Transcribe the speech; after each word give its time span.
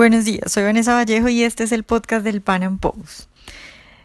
Buenos 0.00 0.24
días, 0.24 0.50
soy 0.50 0.62
Vanessa 0.62 0.94
Vallejo 0.94 1.28
y 1.28 1.42
este 1.42 1.62
es 1.62 1.72
el 1.72 1.84
podcast 1.84 2.24
del 2.24 2.40
Pan 2.40 2.62
Am 2.62 2.78
Post. 2.78 3.28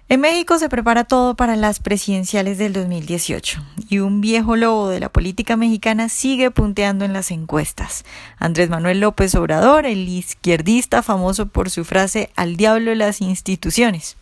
En 0.09 0.19
México 0.19 0.59
se 0.59 0.67
prepara 0.67 1.05
todo 1.05 1.35
para 1.35 1.55
las 1.55 1.79
presidenciales 1.79 2.57
del 2.57 2.73
2018 2.73 3.63
y 3.87 3.99
un 3.99 4.19
viejo 4.19 4.57
lobo 4.57 4.89
de 4.89 4.99
la 4.99 5.07
política 5.07 5.55
mexicana 5.55 6.09
sigue 6.09 6.51
punteando 6.51 7.05
en 7.05 7.13
las 7.13 7.31
encuestas. 7.31 8.03
Andrés 8.37 8.69
Manuel 8.69 8.99
López 8.99 9.35
Obrador, 9.35 9.85
el 9.85 10.09
izquierdista 10.09 11.01
famoso 11.01 11.45
por 11.45 11.69
su 11.69 11.85
frase 11.85 12.29
al 12.35 12.57
diablo 12.57 12.93
las 12.93 13.21
instituciones. 13.21 14.17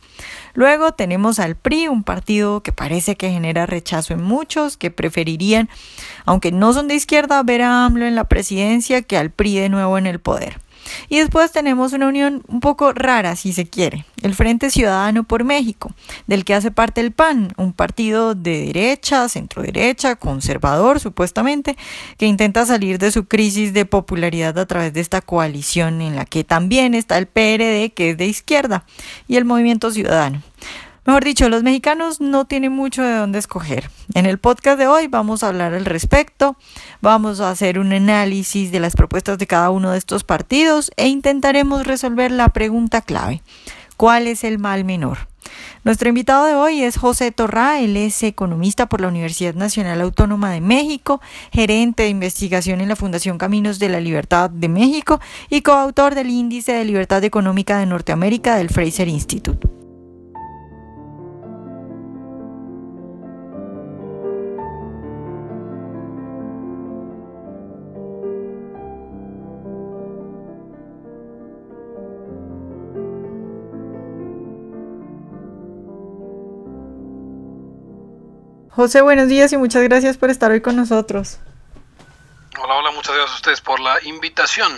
Luego 0.54 0.92
tenemos 0.92 1.40
al 1.40 1.56
PRI, 1.56 1.88
un 1.88 2.04
partido 2.04 2.62
que 2.62 2.72
parece 2.72 3.16
que 3.16 3.32
genera 3.32 3.66
rechazo 3.66 4.14
en 4.14 4.22
muchos, 4.22 4.78
que 4.78 4.92
preferirían, 4.92 5.70
aunque 6.26 6.52
no 6.52 6.72
son 6.72 6.88
de 6.88 6.94
izquierda, 6.94 7.42
ver 7.42 7.64
a 7.64 7.86
AMLO 7.86 8.06
en 8.06 8.14
la 8.14 8.26
presidencia 8.26 9.02
que 9.02 9.18
al 9.18 9.32
PRI 9.32 9.56
de 9.56 9.70
nuevo 9.70 9.98
en 9.98 10.06
el 10.06 10.20
poder. 10.20 10.60
Y 11.10 11.20
después 11.20 11.52
tenemos 11.52 11.94
una 11.94 12.08
unión 12.08 12.44
un 12.48 12.60
poco 12.60 12.94
rara, 12.94 13.36
si 13.36 13.54
se 13.54 13.66
quiere, 13.66 14.06
el 14.22 14.36
Frente 14.36 14.70
Ciudadano 14.70 15.24
por 15.24 15.44
México, 15.44 15.92
del 16.28 16.46
que 16.46 16.54
hace 16.54 16.72
parte 16.72 17.02
el 17.02 17.12
PAN, 17.12 17.54
un 17.58 17.74
partido 17.74 18.36
de 18.36 18.68
derecha, 18.68 19.28
centro 19.30 19.62
derecha, 19.62 20.16
conservador 20.16 21.00
supuestamente, 21.00 21.78
que 22.18 22.26
intenta 22.26 22.66
salir 22.66 23.00
de 23.00 23.12
su 23.12 23.26
crisis 23.26 23.74
de 23.74 23.86
popularidad 23.86 24.58
a 24.58 24.66
través 24.66 24.94
de 24.94 25.02
esta 25.02 25.22
coalición 25.22 26.02
en 26.02 26.16
la 26.16 26.26
que 26.26 26.44
también 26.44 26.94
está 26.94 27.18
el 27.18 27.28
PRD, 27.28 27.94
que 27.94 28.12
es 28.12 28.18
de 28.18 28.26
izquierda, 28.26 28.86
y 29.28 29.38
el 29.38 29.46
Movimiento 29.46 29.92
Ciudadano. 29.92 30.42
Mejor 31.06 31.26
dicho, 31.26 31.50
los 31.50 31.64
mexicanos 31.64 32.22
no 32.22 32.46
tienen 32.46 32.72
mucho 32.72 33.04
de 33.04 33.18
dónde 33.18 33.38
escoger. 33.38 33.90
En 34.14 34.26
el 34.26 34.38
podcast 34.38 34.80
de 34.80 34.88
hoy 34.88 35.08
vamos 35.08 35.44
a 35.44 35.50
hablar 35.50 35.74
al 35.74 35.84
respecto, 35.84 36.56
vamos 37.02 37.42
a 37.42 37.50
hacer 37.50 37.78
un 37.78 37.92
análisis 37.92 38.72
de 38.72 38.80
las 38.80 38.96
propuestas 38.96 39.38
de 39.38 39.46
cada 39.46 39.70
uno 39.70 39.92
de 39.92 39.98
estos 39.98 40.24
partidos 40.24 40.92
e 40.96 41.10
intentaremos 41.10 41.86
resolver 41.86 42.32
la 42.32 42.48
pregunta 42.50 43.02
clave. 43.02 43.42
¿Cuál 43.98 44.28
es 44.28 44.46
el 44.46 44.60
mal 44.60 44.86
menor? 44.86 45.28
Nuestro 45.84 46.08
invitado 46.08 46.46
de 46.46 46.56
hoy 46.56 46.84
es 46.84 46.96
José 46.96 47.34
Torrá, 47.34 47.82
él 47.82 47.98
es 47.98 48.24
economista 48.24 48.88
por 48.88 49.02
la 49.02 49.10
Universidad 49.10 49.56
Nacional 49.56 50.00
Autónoma 50.00 50.52
de 50.52 50.62
México, 50.62 51.20
gerente 51.52 52.04
de 52.04 52.10
investigación 52.10 52.80
en 52.80 52.88
la 52.88 52.96
Fundación 52.96 53.38
Caminos 53.38 53.78
de 53.78 53.90
la 53.90 54.00
Libertad 54.00 54.50
de 54.50 54.70
México 54.70 55.20
y 55.50 55.64
coautor 55.64 56.16
del 56.16 56.30
Índice 56.30 56.72
de 56.72 56.86
Libertad 56.86 57.26
Económica 57.26 57.78
de 57.78 57.88
Norteamérica 57.88 58.56
del 58.56 58.70
Fraser 58.70 59.10
Institute. 59.10 59.83
José, 78.76 79.02
buenos 79.02 79.28
días 79.28 79.54
y 79.54 79.58
muchas 79.58 79.84
gracias 79.84 80.18
por 80.18 80.32
estar 80.32 80.50
hoy 80.50 80.62
con 80.62 80.76
nosotros. 80.76 81.38
Hola, 82.60 82.76
hola, 82.76 82.92
muchas 82.92 83.14
gracias 83.14 83.34
a 83.34 83.36
ustedes 83.36 83.62
por 83.62 83.80
la 83.80 84.04
invitación. 84.04 84.72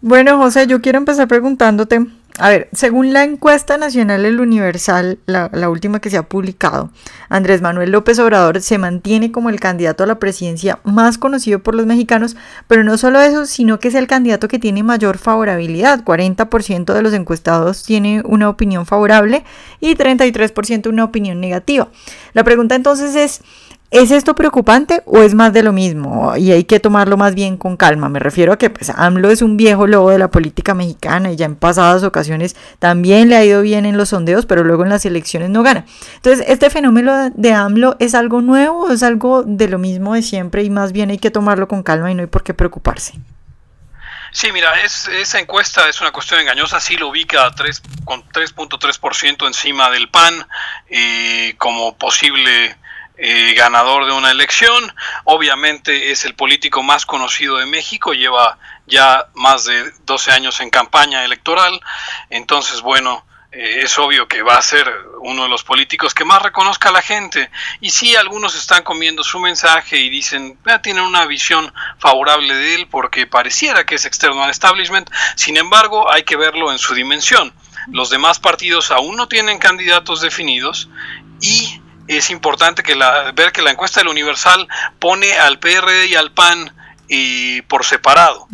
Bueno, 0.00 0.38
José, 0.38 0.66
yo 0.66 0.80
quiero 0.80 0.96
empezar 0.96 1.28
preguntándote, 1.28 2.06
a 2.40 2.48
ver, 2.48 2.70
según 2.72 3.12
la 3.12 3.22
encuesta 3.22 3.76
nacional 3.76 4.24
El 4.24 4.40
Universal, 4.40 5.18
la, 5.26 5.50
la, 5.52 5.68
última 5.68 6.00
que 6.00 6.08
se 6.08 6.16
ha 6.16 6.22
publicado, 6.22 6.90
Andrés 7.28 7.60
Manuel 7.60 7.90
López 7.90 8.18
Obrador 8.18 8.62
se 8.62 8.78
mantiene 8.78 9.30
como 9.30 9.50
el 9.50 9.60
candidato 9.60 10.04
a 10.04 10.06
la 10.06 10.18
presidencia 10.18 10.78
más 10.82 11.18
conocido 11.18 11.58
por 11.58 11.74
los 11.74 11.84
mexicanos, 11.84 12.36
pero 12.66 12.82
no 12.82 12.96
solo 12.96 13.20
eso, 13.20 13.44
sino 13.44 13.78
que 13.78 13.88
es 13.88 13.94
el 13.94 14.06
candidato 14.06 14.48
que 14.48 14.58
tiene 14.58 14.82
mayor 14.82 15.18
favorabilidad. 15.18 16.02
40% 16.02 16.94
de 16.94 17.02
los 17.02 17.12
encuestados 17.12 17.84
tiene 17.84 18.22
una 18.24 18.48
opinión 18.48 18.86
favorable 18.86 19.44
y 19.78 19.94
33% 19.94 20.88
una 20.88 21.04
opinión 21.04 21.40
negativa. 21.40 21.88
La 22.32 22.42
pregunta 22.42 22.74
entonces 22.74 23.16
es, 23.16 23.42
¿Es 23.90 24.12
esto 24.12 24.36
preocupante 24.36 25.02
o 25.04 25.20
es 25.20 25.34
más 25.34 25.52
de 25.52 25.64
lo 25.64 25.72
mismo? 25.72 26.36
Y 26.36 26.52
hay 26.52 26.62
que 26.62 26.78
tomarlo 26.78 27.16
más 27.16 27.34
bien 27.34 27.56
con 27.56 27.76
calma. 27.76 28.08
Me 28.08 28.20
refiero 28.20 28.52
a 28.52 28.56
que 28.56 28.70
pues, 28.70 28.88
AMLO 28.90 29.30
es 29.30 29.42
un 29.42 29.56
viejo 29.56 29.88
lobo 29.88 30.10
de 30.10 30.18
la 30.18 30.30
política 30.30 30.74
mexicana 30.74 31.32
y 31.32 31.36
ya 31.36 31.46
en 31.46 31.56
pasadas 31.56 32.04
ocasiones 32.04 32.54
también 32.78 33.28
le 33.28 33.36
ha 33.36 33.44
ido 33.44 33.62
bien 33.62 33.86
en 33.86 33.96
los 33.96 34.10
sondeos, 34.10 34.46
pero 34.46 34.62
luego 34.62 34.84
en 34.84 34.90
las 34.90 35.04
elecciones 35.06 35.50
no 35.50 35.64
gana. 35.64 35.86
Entonces, 36.14 36.46
¿este 36.48 36.70
fenómeno 36.70 37.30
de 37.34 37.52
AMLO 37.52 37.96
es 37.98 38.14
algo 38.14 38.42
nuevo 38.42 38.84
o 38.84 38.92
es 38.92 39.02
algo 39.02 39.42
de 39.42 39.66
lo 39.66 39.78
mismo 39.78 40.14
de 40.14 40.22
siempre 40.22 40.62
y 40.62 40.70
más 40.70 40.92
bien 40.92 41.10
hay 41.10 41.18
que 41.18 41.32
tomarlo 41.32 41.66
con 41.66 41.82
calma 41.82 42.12
y 42.12 42.14
no 42.14 42.20
hay 42.20 42.28
por 42.28 42.44
qué 42.44 42.54
preocuparse? 42.54 43.14
Sí, 44.30 44.52
mira, 44.52 44.80
es, 44.84 45.08
esa 45.08 45.40
encuesta 45.40 45.88
es 45.88 46.00
una 46.00 46.12
cuestión 46.12 46.38
engañosa, 46.38 46.78
sí 46.78 46.96
lo 46.96 47.08
ubica 47.08 47.50
3, 47.50 47.82
con 48.04 48.22
3.3% 48.28 49.48
encima 49.48 49.90
del 49.90 50.08
PAN 50.08 50.46
eh, 50.88 51.56
como 51.58 51.96
posible 51.98 52.76
eh, 53.22 53.52
ganador 53.54 54.06
de 54.06 54.12
una 54.12 54.30
elección. 54.30 54.94
Obviamente 55.24 56.10
es 56.10 56.24
el 56.24 56.34
político 56.34 56.82
más 56.82 57.04
conocido 57.04 57.58
de 57.58 57.66
México, 57.66 58.14
lleva 58.14 58.58
ya 58.86 59.26
más 59.34 59.64
de 59.64 59.92
12 60.06 60.32
años 60.32 60.60
en 60.60 60.70
campaña 60.70 61.22
electoral. 61.22 61.78
Entonces, 62.30 62.80
bueno, 62.80 63.26
eh, 63.52 63.80
es 63.82 63.98
obvio 63.98 64.26
que 64.26 64.40
va 64.42 64.56
a 64.56 64.62
ser 64.62 64.90
uno 65.20 65.42
de 65.42 65.50
los 65.50 65.64
políticos 65.64 66.14
que 66.14 66.24
más 66.24 66.40
reconozca 66.40 66.88
a 66.88 66.92
la 66.92 67.02
gente. 67.02 67.50
Y 67.80 67.90
sí, 67.90 68.16
algunos 68.16 68.54
están 68.56 68.84
comiendo 68.84 69.22
su 69.22 69.38
mensaje 69.38 69.98
y 69.98 70.08
dicen, 70.08 70.58
ah, 70.64 70.80
tienen 70.80 71.04
una 71.04 71.26
visión 71.26 71.74
favorable 71.98 72.54
de 72.54 72.76
él 72.76 72.88
porque 72.88 73.26
pareciera 73.26 73.84
que 73.84 73.96
es 73.96 74.06
externo 74.06 74.42
al 74.42 74.50
establishment. 74.50 75.10
Sin 75.36 75.58
embargo, 75.58 76.10
hay 76.10 76.22
que 76.22 76.36
verlo 76.36 76.72
en 76.72 76.78
su 76.78 76.94
dimensión. 76.94 77.52
Los 77.88 78.08
demás 78.08 78.38
partidos 78.38 78.90
aún 78.90 79.16
no 79.16 79.28
tienen 79.28 79.58
candidatos 79.58 80.22
definidos 80.22 80.88
y 81.40 81.79
es 82.16 82.30
importante 82.30 82.82
que 82.82 82.96
la, 82.96 83.32
ver 83.32 83.52
que 83.52 83.62
la 83.62 83.70
encuesta 83.70 84.00
del 84.00 84.08
Universal 84.08 84.66
pone 84.98 85.32
al 85.34 85.58
PRD 85.58 86.06
y 86.06 86.14
al 86.16 86.32
PAN 86.32 86.72
y 87.12 87.62
por 87.62 87.84
separado. 87.84 88.46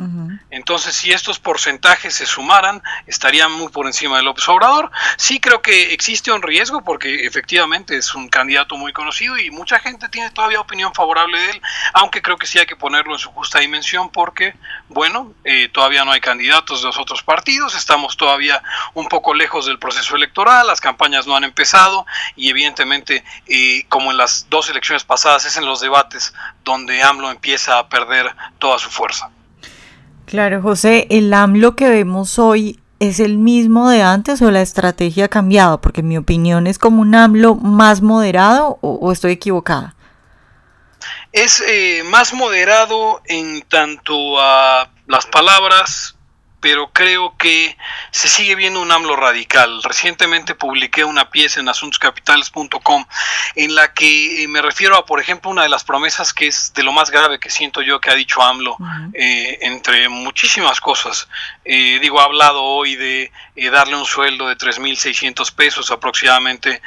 Entonces, 0.49 0.97
si 0.97 1.13
estos 1.13 1.39
porcentajes 1.39 2.15
se 2.15 2.25
sumaran, 2.25 2.83
estarían 3.07 3.53
muy 3.53 3.69
por 3.69 3.85
encima 3.85 4.17
de 4.17 4.23
López 4.23 4.49
Obrador. 4.49 4.91
Sí 5.19 5.41
creo 5.41 5.61
que 5.61 5.93
existe 5.93 6.33
un 6.33 6.41
riesgo 6.41 6.83
porque 6.83 7.27
efectivamente 7.27 7.99
es 7.99 8.15
un 8.15 8.31
candidato 8.31 8.79
muy 8.79 8.95
conocido 8.95 9.37
y 9.37 9.51
mucha 9.51 9.79
gente 9.79 10.09
tiene 10.09 10.31
todavía 10.31 10.59
opinión 10.59 10.95
favorable 10.95 11.39
de 11.39 11.51
él, 11.51 11.63
aunque 11.93 12.23
creo 12.23 12.39
que 12.39 12.47
sí 12.47 12.59
hay 12.59 12.65
que 12.65 12.77
ponerlo 12.77 13.13
en 13.13 13.19
su 13.19 13.31
justa 13.31 13.59
dimensión 13.59 14.09
porque, 14.09 14.55
bueno, 14.89 15.35
eh, 15.45 15.69
todavía 15.69 16.07
no 16.07 16.13
hay 16.13 16.21
candidatos 16.23 16.81
de 16.81 16.87
los 16.87 16.99
otros 16.99 17.23
partidos, 17.23 17.75
estamos 17.75 18.17
todavía 18.17 18.63
un 18.95 19.07
poco 19.09 19.35
lejos 19.35 19.67
del 19.67 19.79
proceso 19.79 20.17
electoral, 20.17 20.67
las 20.67 20.81
campañas 20.81 21.27
no 21.27 21.37
han 21.37 21.45
empezado 21.45 22.07
y 22.35 22.49
evidentemente, 22.49 23.23
eh, 23.49 23.85
como 23.91 24.13
en 24.13 24.17
las 24.17 24.49
dos 24.49 24.71
elecciones 24.71 25.05
pasadas, 25.05 25.45
es 25.45 25.59
en 25.59 25.67
los 25.67 25.83
debates 25.83 26.33
donde 26.65 27.03
AMLO 27.03 27.31
empieza 27.31 27.79
a 27.79 27.91
perder 27.91 28.35
toda 28.59 28.79
su 28.79 28.91
fuerza. 28.91 29.31
Claro, 30.27 30.61
José, 30.61 31.07
el 31.11 31.33
AMLO 31.33 31.77
que 31.77 31.89
vemos 31.89 32.39
hoy 32.39 32.81
es 32.99 33.21
el 33.21 33.39
mismo 33.39 33.89
de 33.89 34.03
antes 34.03 34.41
o 34.43 34.51
la 34.51 34.63
estrategia 34.63 35.27
ha 35.27 35.29
cambiado, 35.29 35.81
porque 35.81 36.01
en 36.01 36.09
mi 36.09 36.17
opinión 36.17 36.67
es 36.67 36.79
como 36.79 37.03
un 37.03 37.15
AMLO 37.15 37.55
más 37.55 38.03
moderado 38.03 38.79
o, 38.81 39.13
estoy 39.13 39.33
equivocada. 39.33 39.95
Es 41.33 41.63
eh, 41.67 42.03
más 42.07 42.33
moderado 42.33 43.21
en 43.27 43.63
tanto 43.63 44.41
a 44.41 44.91
las 45.07 45.27
palabras 45.27 46.16
pero 46.67 46.91
creo 46.93 47.37
que 47.39 47.79
se 48.11 48.27
sigue 48.27 48.57
viendo 48.57 48.81
un 48.83 48.91
AMLO 48.91 49.15
radical. 49.15 49.85
Recientemente 49.85 50.57
publiqué 50.57 51.05
una 51.05 51.31
pieza 51.31 51.61
en 51.61 51.69
asuntoscapitales.com 51.69 53.05
en 53.55 53.75
la 53.77 53.95
que 53.95 54.43
eh, 54.43 54.49
me 54.49 54.61
refiero 54.61 54.97
a, 54.97 55.07
por 55.07 55.21
ejemplo, 55.21 55.49
una 55.49 55.63
de 55.63 55.69
las 55.69 55.85
promesas 55.85 56.35
que 56.35 56.49
es 56.49 56.75
de 56.75 56.83
lo 56.83 56.91
más 56.91 57.13
grave 57.13 57.39
que 57.39 57.51
siento 57.51 57.83
yo 57.83 58.01
que 58.01 58.11
ha 58.11 58.17
dicho 58.17 58.43
AMLO, 58.43 58.77
eh, 59.15 59.59
entre 59.61 60.09
muchísimas 60.09 60.81
cosas. 60.81 61.29
Eh, 61.65 62.01
digo, 62.03 62.21
ha 62.21 62.25
hablado 62.25 62.65
hoy 62.65 62.97
de 62.97 63.31
darle 63.71 63.95
un 63.95 64.05
sueldo 64.05 64.49
de 64.49 64.57
3.600 64.57 65.55
pesos, 65.55 65.93
aproximadamente 65.93 66.83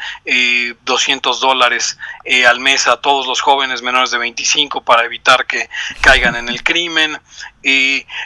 200 0.84 1.40
dólares 1.40 1.98
al 2.48 2.60
mes 2.60 2.86
a 2.88 2.98
todos 2.98 3.26
los 3.28 3.40
jóvenes 3.40 3.82
menores 3.82 4.12
de 4.12 4.18
25 4.18 4.82
para 4.82 5.06
evitar 5.06 5.46
que 5.46 5.70
caigan 6.02 6.36
en 6.36 6.50
el 6.50 6.64
crimen. 6.64 7.18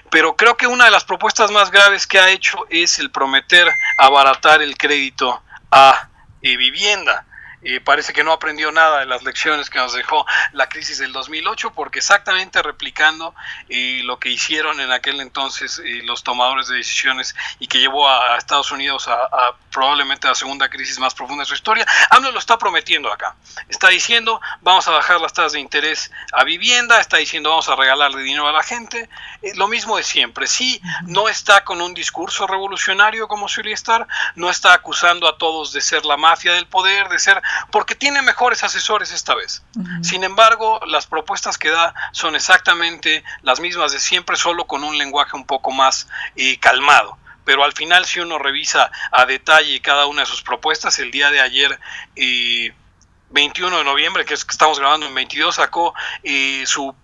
Pero 0.10 0.36
creo 0.36 0.56
que 0.58 0.68
una 0.68 0.86
de 0.86 0.92
las 0.92 1.04
propuestas 1.04 1.52
más 1.52 1.72
graves 1.72 2.06
que 2.06 2.20
ha 2.20 2.30
hecho 2.30 2.66
es 2.70 3.00
el 3.00 3.12
prometer 3.12 3.68
abaratar 3.98 4.62
el 4.62 4.78
crédito 4.78 5.42
a 5.72 6.10
eh, 6.42 6.58
vivienda. 6.58 7.26
Eh, 7.66 7.80
parece 7.80 8.12
que 8.12 8.26
no 8.26 8.34
aprendió 8.34 8.70
nada 8.74 9.00
de 9.00 9.06
las 9.06 9.24
lecciones 9.24 9.70
que 9.70 9.80
nos 9.80 9.94
dejó 9.94 10.26
la 10.52 10.68
crisis 10.68 10.98
del 10.98 11.14
2008, 11.14 11.72
porque 11.74 12.00
exactamente 12.00 12.62
replicando 12.62 13.34
eh, 13.70 14.02
lo 14.04 14.20
que 14.20 14.30
hicieron 14.30 14.82
en 14.82 14.92
aquel 14.92 15.22
entonces 15.22 15.82
los 16.04 16.24
tomadores 16.24 16.68
de 16.68 16.76
decisiones 16.76 17.34
y 17.60 17.68
que 17.68 17.80
llevó 17.80 18.10
a, 18.10 18.38
Estados 18.38 18.72
Unidos 18.72 19.08
a, 19.08 19.56
probablemente 19.74 20.28
la 20.28 20.36
segunda 20.36 20.70
crisis 20.70 21.00
más 21.00 21.14
profunda 21.14 21.44
de 21.44 21.48
su 21.48 21.56
historia. 21.56 21.86
AMLO 22.12 22.32
lo 22.32 22.40
está 22.40 22.58
prometiendo 22.58 23.12
acá. 23.12 23.36
Está 23.68 23.90
diciendo, 23.90 24.40
vamos 24.62 24.88
a 24.88 24.92
bajar 24.92 25.20
las 25.20 25.34
tasas 25.34 25.54
de 25.54 25.60
interés 25.60 26.12
a 26.32 26.44
vivienda, 26.44 27.02
está 27.02 27.18
diciendo, 27.18 27.50
vamos 27.50 27.68
a 27.68 27.76
regalarle 27.76 28.22
dinero 28.22 28.48
a 28.48 28.52
la 28.52 28.64
gente. 28.64 29.10
Eh, 29.42 29.54
lo 29.56 29.68
mismo 29.68 29.98
de 29.98 30.04
siempre. 30.04 30.48
Sí, 30.48 30.82
no 31.06 31.28
está 31.28 31.64
con 31.64 31.82
un 31.82 31.94
discurso 31.94 32.48
revolucionario 32.48 33.28
como 33.28 33.50
suele 33.50 33.74
estar, 33.74 34.08
no 34.36 34.50
está 34.50 34.74
acusando 34.74 35.28
a 35.28 35.38
todos 35.38 35.74
de 35.74 35.82
ser 35.82 36.06
la 36.06 36.16
mafia 36.16 36.54
del 36.54 36.68
poder, 36.68 37.10
de 37.10 37.20
ser, 37.20 37.42
porque 37.72 37.96
tiene 37.96 38.22
mejores 38.22 38.64
asesores 38.64 39.12
esta 39.12 39.34
vez. 39.34 39.64
Sin 40.04 40.24
embargo, 40.24 40.80
las 40.86 41.08
propuestas 41.08 41.58
que 41.58 41.70
da 41.70 41.94
son 42.12 42.36
exactamente 42.36 43.24
las 43.42 43.60
mismas 43.60 43.92
de 43.92 44.00
siempre, 44.00 44.36
solo 44.36 44.66
con 44.66 44.84
un 44.84 44.98
lenguaje 44.98 45.36
un 45.36 45.46
poco 45.46 45.72
más 45.72 46.08
eh, 46.36 46.60
calmado 46.60 47.18
pero 47.46 47.64
al 47.64 47.74
final 47.74 48.06
si 48.06 48.20
uno 48.20 48.38
revisa 48.38 48.92
a 49.12 49.26
detalle 49.26 49.82
cada 49.82 50.06
una 50.06 50.22
de 50.22 50.28
sus 50.28 50.42
propuestas, 50.42 51.00
el 51.00 51.12
día 51.12 51.32
de 51.32 51.42
ayer, 51.42 51.80
21 53.34 53.80
de 53.80 53.84
noviembre, 53.84 54.26
que 54.26 54.36
es 54.36 54.46
que 54.46 54.52
estamos 54.52 54.80
grabando 54.80 55.08
en 55.08 55.16
22, 55.16 55.56
sacó 55.56 55.94
eh, 56.24 56.64
su 56.66 56.96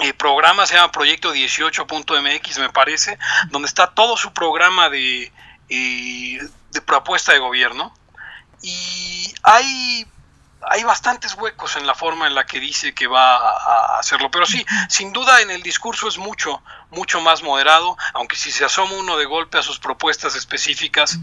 eh, 0.00 0.14
programa, 0.14 0.66
se 0.66 0.74
llama 0.74 0.92
Proyecto 0.92 1.34
18.mx, 1.34 2.58
me 2.58 2.70
parece, 2.70 3.18
donde 3.48 3.66
está 3.66 3.88
todo 3.88 4.16
su 4.16 4.32
programa 4.32 4.88
de, 4.90 5.32
eh, 5.68 6.38
de 6.70 6.80
propuesta 6.80 7.32
de 7.32 7.40
gobierno. 7.40 7.92
Y 8.62 9.34
hay 9.42 10.06
hay 10.68 10.82
bastantes 10.84 11.34
huecos 11.34 11.76
en 11.76 11.86
la 11.86 11.94
forma 11.94 12.26
en 12.26 12.34
la 12.34 12.46
que 12.46 12.60
dice 12.60 12.94
que 12.94 13.06
va 13.06 13.36
a 13.36 13.98
hacerlo. 13.98 14.30
Pero 14.30 14.46
sí, 14.46 14.64
sin 14.88 15.12
duda 15.12 15.40
en 15.40 15.50
el 15.50 15.62
discurso 15.62 16.08
es 16.08 16.18
mucho, 16.18 16.62
mucho 16.90 17.20
más 17.20 17.42
moderado, 17.42 17.96
aunque 18.12 18.36
si 18.36 18.50
se 18.50 18.64
asoma 18.64 18.92
uno 18.94 19.16
de 19.16 19.24
golpe 19.24 19.58
a 19.58 19.62
sus 19.62 19.78
propuestas 19.78 20.36
específicas, 20.36 21.18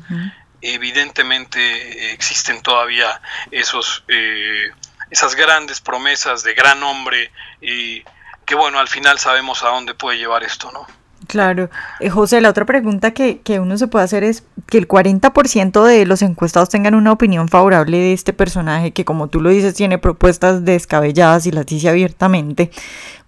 evidentemente 0.61 2.13
existen 2.13 2.61
todavía 2.61 3.21
esos, 3.51 4.03
eh, 4.07 4.71
esas 5.09 5.35
grandes 5.35 5.81
promesas 5.81 6.43
de 6.43 6.53
gran 6.53 6.81
hombre 6.83 7.31
y 7.61 8.03
que 8.45 8.55
bueno, 8.55 8.79
al 8.79 8.87
final 8.87 9.17
sabemos 9.19 9.63
a 9.63 9.69
dónde 9.69 9.93
puede 9.93 10.17
llevar 10.17 10.43
esto, 10.43 10.71
¿no? 10.71 10.85
Claro. 11.31 11.69
Eh, 12.01 12.09
José, 12.09 12.41
la 12.41 12.49
otra 12.49 12.65
pregunta 12.65 13.11
que, 13.11 13.39
que, 13.39 13.61
uno 13.61 13.77
se 13.77 13.87
puede 13.87 14.03
hacer 14.03 14.25
es 14.25 14.43
que 14.67 14.77
el 14.77 14.85
40% 14.85 15.81
de 15.85 16.05
los 16.05 16.21
encuestados 16.23 16.67
tengan 16.67 16.93
una 16.93 17.13
opinión 17.13 17.47
favorable 17.47 17.97
de 17.99 18.11
este 18.11 18.33
personaje, 18.33 18.91
que 18.91 19.05
como 19.05 19.29
tú 19.29 19.39
lo 19.39 19.49
dices, 19.49 19.73
tiene 19.73 19.97
propuestas 19.97 20.65
descabelladas 20.65 21.45
y 21.45 21.51
las 21.51 21.65
dice 21.65 21.87
abiertamente, 21.87 22.69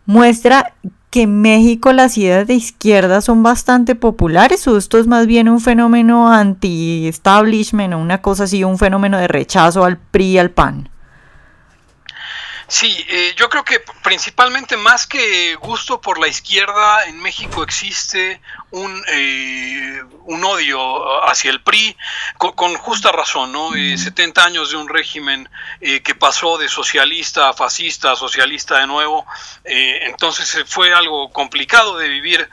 muestra 0.05 0.73
que 1.11 1.21
en 1.21 1.39
México 1.41 1.93
las 1.93 2.17
ideas 2.17 2.45
de 2.45 2.55
izquierda 2.55 3.21
son 3.21 3.41
bastante 3.41 3.95
populares 3.95 4.67
o 4.67 4.75
esto 4.75 4.97
es 4.97 5.07
más 5.07 5.25
bien 5.25 5.47
un 5.47 5.61
fenómeno 5.61 6.29
anti-establishment 6.29 7.93
o 7.93 7.99
una 7.99 8.21
cosa 8.21 8.43
así, 8.43 8.65
un 8.65 8.77
fenómeno 8.77 9.17
de 9.17 9.29
rechazo 9.29 9.85
al 9.85 9.97
PRI 9.97 10.39
al 10.39 10.51
PAN. 10.51 10.89
Sí, 12.67 13.05
eh, 13.09 13.33
yo 13.35 13.49
creo 13.49 13.63
que 13.63 13.81
principalmente 14.03 14.77
más 14.77 15.05
que 15.05 15.55
gusto 15.55 15.99
por 15.99 16.19
la 16.19 16.27
izquierda, 16.27 17.05
en 17.05 17.19
México 17.21 17.61
existe 17.61 18.41
un, 18.71 19.03
eh, 19.09 20.01
un 20.25 20.43
odio 20.45 21.23
hacia 21.27 21.51
el 21.51 21.61
PRI 21.61 21.95
con, 22.37 22.75
justa 22.75 23.11
razón, 23.11 23.51
¿no? 23.51 23.71
70 23.71 24.41
eh, 24.41 24.45
años 24.45 24.71
de 24.71 24.77
un 24.77 24.87
régimen 24.87 25.49
que 25.79 26.15
pasó 26.15 26.57
de 26.57 26.69
socialista 26.69 27.49
a 27.49 27.53
fascista, 27.53 28.13
a 28.13 28.15
socialista 28.15 28.79
de 28.79 28.87
nuevo, 28.87 29.25
entonces 29.65 30.63
fue 30.65 30.93
algo 30.93 31.31
complicado 31.31 31.97
de 31.97 32.07
vivir 32.07 32.49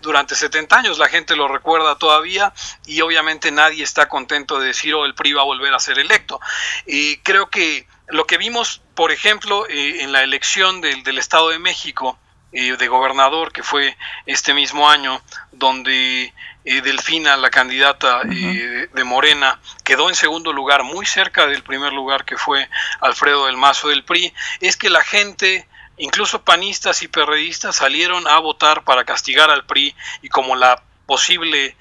durante 0.00 0.34
70 0.34 0.76
años, 0.76 0.98
la 0.98 1.08
gente 1.08 1.36
lo 1.36 1.48
recuerda 1.48 1.96
todavía 1.96 2.52
y 2.86 3.00
obviamente 3.02 3.50
nadie 3.50 3.84
está 3.84 4.08
contento 4.08 4.58
de 4.58 4.68
decir, 4.68 4.94
oh, 4.94 5.04
el 5.04 5.14
PRI 5.14 5.34
va 5.34 5.42
a 5.42 5.44
volver 5.44 5.74
a 5.74 5.78
ser 5.78 5.98
electo. 5.98 6.40
Y 6.86 7.18
creo 7.18 7.48
que 7.48 7.86
lo 8.08 8.26
que 8.26 8.38
vimos, 8.38 8.82
por 8.94 9.12
ejemplo, 9.12 9.66
eh, 9.68 10.02
en 10.02 10.12
la 10.12 10.22
elección 10.22 10.80
del, 10.80 11.02
del 11.04 11.18
Estado 11.18 11.48
de 11.48 11.58
México 11.58 12.18
eh, 12.52 12.76
de 12.76 12.88
gobernador, 12.88 13.52
que 13.52 13.62
fue 13.62 13.96
este 14.26 14.54
mismo 14.54 14.88
año, 14.88 15.22
donde 15.52 16.32
eh, 16.64 16.80
Delfina, 16.82 17.36
la 17.36 17.50
candidata 17.50 18.22
de 18.24 19.04
Morena, 19.04 19.58
quedó 19.82 20.08
en 20.08 20.14
segundo 20.14 20.52
lugar, 20.52 20.84
muy 20.84 21.06
cerca 21.06 21.46
del 21.46 21.62
primer 21.62 21.92
lugar 21.92 22.24
que 22.24 22.36
fue 22.36 22.68
Alfredo 23.00 23.46
del 23.46 23.56
Mazo 23.56 23.88
del 23.88 24.04
PRI, 24.04 24.32
es 24.60 24.76
que 24.76 24.90
la 24.90 25.02
gente 25.02 25.66
incluso 25.96 26.42
panistas 26.42 27.02
y 27.02 27.08
perredistas 27.08 27.76
salieron 27.76 28.26
a 28.26 28.38
votar 28.38 28.82
para 28.84 29.04
castigar 29.04 29.50
al 29.50 29.64
PRI 29.64 29.94
y 30.22 30.28
como 30.28 30.56
la 30.56 30.82
posible 31.06 31.76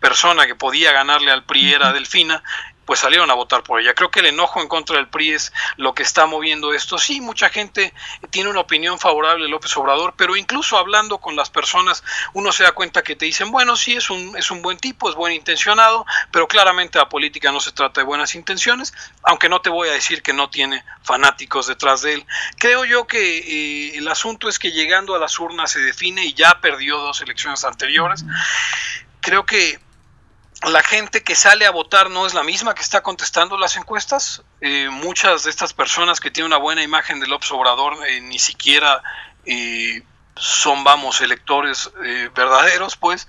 persona 0.00 0.46
que 0.46 0.54
podía 0.54 0.92
ganarle 0.92 1.30
al 1.30 1.44
PRI 1.44 1.74
era 1.74 1.92
Delfina, 1.92 2.42
pues 2.84 3.00
salieron 3.00 3.30
a 3.30 3.34
votar 3.34 3.62
por 3.62 3.80
ella. 3.80 3.94
Creo 3.94 4.10
que 4.10 4.20
el 4.20 4.26
enojo 4.26 4.60
en 4.60 4.68
contra 4.68 4.96
del 4.96 5.08
PRI 5.08 5.32
es 5.32 5.52
lo 5.76 5.94
que 5.94 6.02
está 6.02 6.26
moviendo 6.26 6.72
esto. 6.72 6.98
Sí, 6.98 7.20
mucha 7.20 7.48
gente 7.48 7.92
tiene 8.30 8.50
una 8.50 8.60
opinión 8.60 8.98
favorable 8.98 9.44
de 9.44 9.50
López 9.50 9.76
Obrador, 9.76 10.14
pero 10.16 10.36
incluso 10.36 10.76
hablando 10.76 11.18
con 11.18 11.36
las 11.36 11.50
personas, 11.50 12.04
uno 12.32 12.52
se 12.52 12.64
da 12.64 12.72
cuenta 12.72 13.02
que 13.02 13.16
te 13.16 13.24
dicen, 13.24 13.50
bueno, 13.50 13.76
sí, 13.76 13.96
es 13.96 14.10
un, 14.10 14.36
es 14.36 14.50
un 14.50 14.62
buen 14.62 14.78
tipo, 14.78 15.08
es 15.08 15.14
buen 15.14 15.32
intencionado, 15.32 16.06
pero 16.30 16.48
claramente 16.48 16.98
la 16.98 17.08
política 17.08 17.52
no 17.52 17.60
se 17.60 17.72
trata 17.72 18.00
de 18.00 18.06
buenas 18.06 18.34
intenciones, 18.34 18.92
aunque 19.22 19.48
no 19.48 19.60
te 19.60 19.70
voy 19.70 19.88
a 19.88 19.92
decir 19.92 20.22
que 20.22 20.32
no 20.32 20.50
tiene 20.50 20.84
fanáticos 21.02 21.66
detrás 21.66 22.02
de 22.02 22.14
él. 22.14 22.26
Creo 22.58 22.84
yo 22.84 23.06
que 23.06 23.38
eh, 23.38 23.98
el 23.98 24.08
asunto 24.08 24.48
es 24.48 24.58
que 24.58 24.72
llegando 24.72 25.14
a 25.14 25.18
las 25.18 25.38
urnas 25.38 25.70
se 25.70 25.80
define 25.80 26.24
y 26.24 26.34
ya 26.34 26.60
perdió 26.60 26.98
dos 26.98 27.20
elecciones 27.20 27.64
anteriores. 27.64 28.24
Creo 29.20 29.46
que 29.46 29.78
la 30.70 30.82
gente 30.82 31.22
que 31.22 31.34
sale 31.34 31.66
a 31.66 31.70
votar 31.70 32.10
no 32.10 32.26
es 32.26 32.34
la 32.34 32.42
misma 32.42 32.74
que 32.74 32.82
está 32.82 33.02
contestando 33.02 33.58
las 33.58 33.76
encuestas. 33.76 34.42
Eh, 34.60 34.88
muchas 34.90 35.44
de 35.44 35.50
estas 35.50 35.72
personas 35.72 36.20
que 36.20 36.30
tienen 36.30 36.52
una 36.52 36.58
buena 36.58 36.82
imagen 36.82 37.20
del 37.20 37.32
Obrador 37.32 38.06
eh, 38.06 38.20
ni 38.20 38.38
siquiera 38.38 39.02
eh, 39.44 40.02
son, 40.36 40.82
vamos, 40.84 41.20
electores 41.20 41.90
verdaderos, 42.34 42.96
pues. 42.96 43.28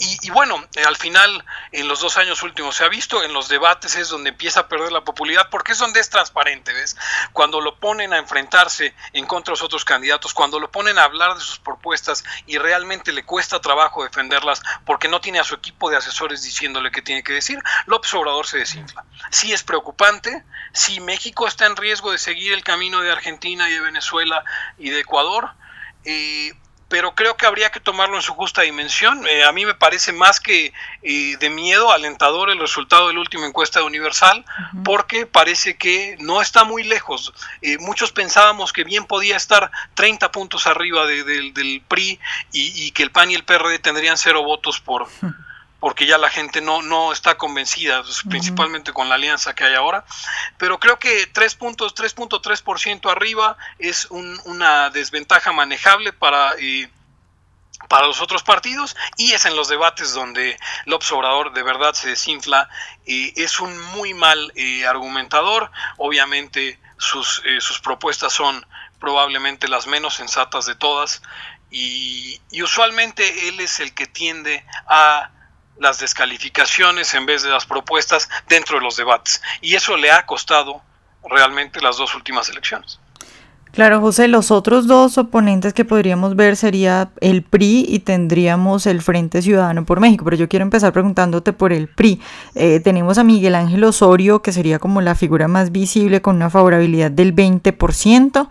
Y, 0.00 0.30
bueno, 0.30 0.64
eh, 0.76 0.84
al 0.84 0.96
final, 0.96 1.44
en 1.72 1.88
los 1.88 2.00
dos 2.00 2.16
años 2.18 2.42
últimos 2.44 2.76
se 2.76 2.84
ha 2.84 2.88
visto, 2.88 3.24
en 3.24 3.32
los 3.32 3.48
debates 3.48 3.96
es 3.96 4.08
donde 4.08 4.30
empieza 4.30 4.60
a 4.60 4.68
perder 4.68 4.92
la 4.92 5.02
popularidad, 5.02 5.48
porque 5.50 5.72
es 5.72 5.78
donde 5.78 5.98
es 5.98 6.08
transparente, 6.08 6.72
¿ves? 6.72 6.96
Cuando 7.32 7.60
lo 7.60 7.80
ponen 7.80 8.12
a 8.12 8.18
enfrentarse 8.18 8.94
en 9.12 9.26
contra 9.26 9.50
de 9.50 9.54
los 9.54 9.62
otros 9.62 9.84
candidatos, 9.84 10.34
cuando 10.34 10.60
lo 10.60 10.70
ponen 10.70 10.98
a 10.98 11.04
hablar 11.04 11.34
de 11.34 11.40
sus 11.40 11.58
propuestas 11.58 12.22
y 12.46 12.58
realmente 12.58 13.12
le 13.12 13.24
cuesta 13.24 13.60
trabajo 13.60 14.04
defenderlas 14.04 14.62
porque 14.86 15.08
no 15.08 15.20
tiene 15.20 15.40
a 15.40 15.44
su 15.44 15.54
equipo 15.54 15.90
de 15.90 15.96
asesores 15.96 16.42
diciéndole 16.42 16.92
qué 16.92 17.02
tiene 17.02 17.24
que 17.24 17.32
decir, 17.32 17.58
López 17.86 18.14
Obrador 18.14 18.46
se 18.46 18.58
desinfla. 18.58 19.04
Sí 19.30 19.52
es 19.52 19.64
preocupante, 19.64 20.44
si 20.72 21.00
México 21.00 21.48
está 21.48 21.66
en 21.66 21.76
riesgo 21.76 22.12
de 22.12 22.18
seguir 22.18 22.52
el 22.52 22.62
camino 22.62 23.00
de 23.00 23.10
Argentina 23.10 23.68
y 23.68 23.72
de 23.72 23.80
Venezuela 23.80 24.44
y 24.78 24.90
de 24.90 25.00
Ecuador, 25.00 25.50
eh, 26.04 26.52
pero 26.88 27.14
creo 27.14 27.36
que 27.36 27.46
habría 27.46 27.70
que 27.70 27.80
tomarlo 27.80 28.16
en 28.16 28.22
su 28.22 28.34
justa 28.34 28.62
dimensión. 28.62 29.26
Eh, 29.26 29.44
a 29.44 29.52
mí 29.52 29.66
me 29.66 29.74
parece 29.74 30.12
más 30.12 30.40
que 30.40 30.72
eh, 31.02 31.36
de 31.38 31.50
miedo 31.50 31.92
alentador 31.92 32.50
el 32.50 32.58
resultado 32.58 33.08
de 33.08 33.14
la 33.14 33.20
última 33.20 33.46
encuesta 33.46 33.80
de 33.80 33.86
Universal, 33.86 34.44
porque 34.84 35.26
parece 35.26 35.76
que 35.76 36.16
no 36.20 36.40
está 36.40 36.64
muy 36.64 36.82
lejos. 36.82 37.32
Eh, 37.60 37.76
muchos 37.78 38.12
pensábamos 38.12 38.72
que 38.72 38.84
bien 38.84 39.04
podía 39.04 39.36
estar 39.36 39.70
30 39.94 40.30
puntos 40.32 40.66
arriba 40.66 41.06
del 41.06 41.82
PRI 41.86 42.18
y, 42.52 42.86
y, 42.86 42.90
que 42.92 43.02
el 43.02 43.10
PAN 43.10 43.30
y 43.30 43.34
el 43.34 43.44
PRD 43.44 43.78
tendrían 43.78 44.16
cero 44.16 44.42
votos 44.42 44.80
por 44.80 45.06
porque 45.80 46.06
ya 46.06 46.18
la 46.18 46.30
gente 46.30 46.60
no, 46.60 46.82
no 46.82 47.12
está 47.12 47.36
convencida, 47.36 48.02
pues, 48.02 48.22
principalmente 48.28 48.92
con 48.92 49.08
la 49.08 49.14
alianza 49.14 49.54
que 49.54 49.64
hay 49.64 49.74
ahora. 49.74 50.04
Pero 50.56 50.80
creo 50.80 50.98
que 50.98 51.26
3 51.26 51.54
puntos, 51.54 51.94
3.3% 51.94 53.10
arriba 53.10 53.56
es 53.78 54.08
una 54.10 54.90
desventaja 54.90 55.52
manejable 55.52 56.12
para, 56.12 56.54
eh, 56.58 56.90
para 57.88 58.08
los 58.08 58.20
otros 58.20 58.42
partidos 58.42 58.96
y 59.16 59.32
es 59.32 59.44
en 59.44 59.54
los 59.54 59.68
debates 59.68 60.12
donde 60.14 60.58
López 60.86 61.12
Obrador 61.12 61.52
de 61.52 61.62
verdad 61.62 61.94
se 61.94 62.08
desinfla. 62.08 62.68
Eh, 63.06 63.32
es 63.36 63.60
un 63.60 63.78
muy 63.92 64.14
mal 64.14 64.52
eh, 64.56 64.84
argumentador, 64.84 65.70
obviamente 65.96 66.80
sus, 66.96 67.40
sus 67.60 67.78
propuestas 67.78 68.32
son 68.32 68.66
probablemente 68.98 69.68
las 69.68 69.86
menos 69.86 70.14
sensatas 70.14 70.66
de 70.66 70.74
todas 70.74 71.22
y 71.70 72.40
usualmente 72.60 73.48
él 73.48 73.60
es 73.60 73.78
el 73.78 73.94
que 73.94 74.06
tiende 74.06 74.64
a 74.88 75.30
las 75.80 75.98
descalificaciones 75.98 77.14
en 77.14 77.26
vez 77.26 77.42
de 77.42 77.50
las 77.50 77.66
propuestas 77.66 78.28
dentro 78.48 78.78
de 78.78 78.84
los 78.84 78.96
debates. 78.96 79.42
Y 79.60 79.74
eso 79.74 79.96
le 79.96 80.10
ha 80.10 80.26
costado 80.26 80.82
realmente 81.28 81.80
las 81.80 81.96
dos 81.96 82.14
últimas 82.14 82.48
elecciones. 82.48 82.98
Claro, 83.72 84.00
José, 84.00 84.28
los 84.28 84.50
otros 84.50 84.86
dos 84.86 85.18
oponentes 85.18 85.74
que 85.74 85.84
podríamos 85.84 86.34
ver 86.34 86.56
sería 86.56 87.10
el 87.20 87.42
PRI 87.42 87.84
y 87.86 87.98
tendríamos 88.00 88.86
el 88.86 89.02
Frente 89.02 89.42
Ciudadano 89.42 89.84
por 89.84 90.00
México, 90.00 90.24
pero 90.24 90.36
yo 90.36 90.48
quiero 90.48 90.64
empezar 90.64 90.92
preguntándote 90.92 91.52
por 91.52 91.72
el 91.72 91.86
PRI. 91.86 92.20
Eh, 92.54 92.80
tenemos 92.80 93.18
a 93.18 93.24
Miguel 93.24 93.54
Ángel 93.54 93.84
Osorio, 93.84 94.40
que 94.40 94.52
sería 94.52 94.78
como 94.78 95.00
la 95.00 95.14
figura 95.14 95.48
más 95.48 95.70
visible 95.70 96.22
con 96.22 96.36
una 96.36 96.50
favorabilidad 96.50 97.10
del 97.10 97.34
20%. 97.34 98.48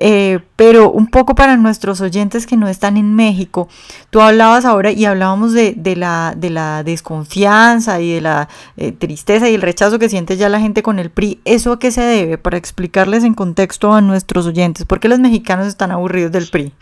Eh, 0.00 0.40
pero 0.56 0.90
un 0.90 1.08
poco 1.08 1.34
para 1.34 1.56
nuestros 1.56 2.00
oyentes 2.00 2.46
que 2.46 2.56
no 2.56 2.68
están 2.68 2.96
en 2.96 3.14
México, 3.14 3.68
tú 4.10 4.20
hablabas 4.20 4.64
ahora 4.64 4.90
y 4.90 5.04
hablábamos 5.04 5.52
de, 5.52 5.74
de, 5.76 5.96
la, 5.96 6.34
de 6.36 6.50
la 6.50 6.82
desconfianza 6.82 8.00
y 8.00 8.14
de 8.14 8.20
la 8.20 8.48
eh, 8.76 8.92
tristeza 8.92 9.48
y 9.48 9.54
el 9.54 9.62
rechazo 9.62 9.98
que 9.98 10.08
siente 10.08 10.36
ya 10.36 10.48
la 10.48 10.60
gente 10.60 10.82
con 10.82 10.98
el 10.98 11.10
PRI. 11.10 11.40
¿Eso 11.44 11.72
a 11.72 11.78
qué 11.78 11.90
se 11.90 12.02
debe? 12.02 12.38
Para 12.38 12.56
explicarles 12.56 13.24
en 13.24 13.34
contexto 13.34 13.92
a 13.92 14.00
nuestros 14.00 14.46
oyentes, 14.46 14.84
¿por 14.84 15.00
qué 15.00 15.08
los 15.08 15.18
mexicanos 15.18 15.66
están 15.66 15.90
aburridos 15.90 16.32
del 16.32 16.48
PRI? 16.48 16.72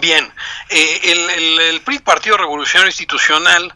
Bien, 0.00 0.32
eh, 0.70 1.00
el, 1.04 1.60
el, 1.60 1.80
PRI, 1.82 1.98
Partido 1.98 2.36
Revolucionario 2.36 2.88
Institucional, 2.88 3.74